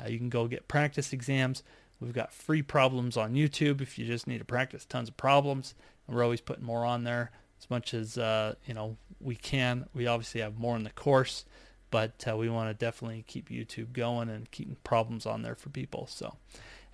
Uh, 0.00 0.08
you 0.08 0.18
can 0.18 0.30
go 0.30 0.48
get 0.48 0.66
practice 0.68 1.12
exams. 1.12 1.62
We've 2.00 2.12
got 2.12 2.32
free 2.32 2.62
problems 2.62 3.16
on 3.16 3.34
YouTube 3.34 3.80
if 3.80 3.96
you 3.98 4.06
just 4.06 4.26
need 4.26 4.38
to 4.38 4.44
practice 4.44 4.84
tons 4.84 5.08
of 5.08 5.16
problems. 5.16 5.74
And 6.06 6.16
we're 6.16 6.24
always 6.24 6.40
putting 6.40 6.64
more 6.64 6.84
on 6.84 7.04
there 7.04 7.30
as 7.62 7.70
much 7.70 7.94
as 7.94 8.18
uh, 8.18 8.54
you 8.66 8.74
know 8.74 8.96
we 9.20 9.36
can. 9.36 9.86
We 9.94 10.06
obviously 10.06 10.40
have 10.40 10.58
more 10.58 10.76
in 10.76 10.84
the 10.84 10.90
course, 10.90 11.44
but 11.90 12.24
uh, 12.28 12.36
we 12.36 12.48
want 12.48 12.70
to 12.70 12.84
definitely 12.84 13.24
keep 13.26 13.48
YouTube 13.48 13.92
going 13.92 14.28
and 14.28 14.50
keeping 14.50 14.76
problems 14.84 15.26
on 15.26 15.42
there 15.42 15.54
for 15.54 15.70
people. 15.70 16.06
So, 16.10 16.36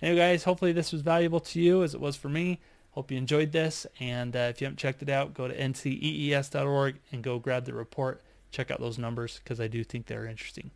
anyway, 0.01 0.19
guys, 0.19 0.43
hopefully 0.43 0.71
this 0.71 0.91
was 0.91 1.01
valuable 1.01 1.39
to 1.41 1.59
you 1.59 1.83
as 1.83 1.93
it 1.93 2.01
was 2.01 2.15
for 2.15 2.29
me. 2.29 2.59
Hope 2.91 3.11
you 3.11 3.17
enjoyed 3.17 3.51
this. 3.51 3.85
And 3.99 4.35
uh, 4.35 4.49
if 4.49 4.61
you 4.61 4.65
haven't 4.65 4.77
checked 4.77 5.01
it 5.01 5.09
out, 5.09 5.33
go 5.33 5.47
to 5.47 5.55
ncees.org 5.55 6.95
and 7.11 7.23
go 7.23 7.39
grab 7.39 7.65
the 7.65 7.73
report. 7.73 8.21
Check 8.51 8.71
out 8.71 8.79
those 8.79 8.97
numbers 8.97 9.39
because 9.43 9.61
I 9.61 9.67
do 9.67 9.83
think 9.83 10.07
they're 10.07 10.25
interesting. 10.25 10.71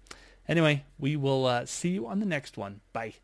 Anyway, 0.48 0.84
we 1.00 1.16
will 1.16 1.46
uh, 1.46 1.66
see 1.66 1.90
you 1.90 2.08
on 2.08 2.20
the 2.20 2.26
next 2.26 2.58
one. 2.58 2.82
Bye. 2.92 3.16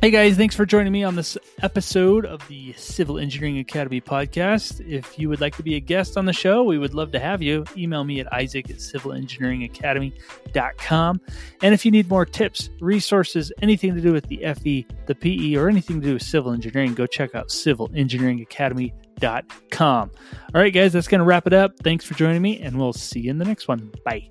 Hey 0.00 0.10
guys, 0.10 0.36
thanks 0.38 0.56
for 0.56 0.64
joining 0.64 0.94
me 0.94 1.04
on 1.04 1.14
this 1.14 1.36
episode 1.60 2.24
of 2.24 2.40
the 2.48 2.72
Civil 2.72 3.18
Engineering 3.18 3.58
Academy 3.58 4.00
podcast. 4.00 4.80
If 4.88 5.18
you 5.18 5.28
would 5.28 5.42
like 5.42 5.54
to 5.56 5.62
be 5.62 5.74
a 5.74 5.80
guest 5.80 6.16
on 6.16 6.24
the 6.24 6.32
show, 6.32 6.64
we 6.64 6.78
would 6.78 6.94
love 6.94 7.12
to 7.12 7.18
have 7.18 7.42
you. 7.42 7.66
Email 7.76 8.04
me 8.04 8.18
at 8.18 8.32
isaac 8.32 8.70
at 8.70 8.76
civilengineeringacademy.com. 8.76 11.20
And 11.60 11.74
if 11.74 11.84
you 11.84 11.90
need 11.90 12.08
more 12.08 12.24
tips, 12.24 12.70
resources, 12.80 13.52
anything 13.60 13.94
to 13.94 14.00
do 14.00 14.14
with 14.14 14.26
the 14.28 14.38
FE, 14.54 14.86
the 15.04 15.14
PE, 15.14 15.56
or 15.56 15.68
anything 15.68 16.00
to 16.00 16.06
do 16.06 16.14
with 16.14 16.22
civil 16.22 16.52
engineering, 16.52 16.94
go 16.94 17.06
check 17.06 17.34
out 17.34 17.48
civilengineeringacademy.com. 17.48 20.10
All 20.54 20.60
right, 20.62 20.72
guys, 20.72 20.94
that's 20.94 21.08
going 21.08 21.18
to 21.18 21.26
wrap 21.26 21.46
it 21.46 21.52
up. 21.52 21.78
Thanks 21.80 22.06
for 22.06 22.14
joining 22.14 22.40
me, 22.40 22.58
and 22.62 22.78
we'll 22.78 22.94
see 22.94 23.20
you 23.20 23.30
in 23.30 23.36
the 23.36 23.44
next 23.44 23.68
one. 23.68 23.92
Bye. 24.06 24.30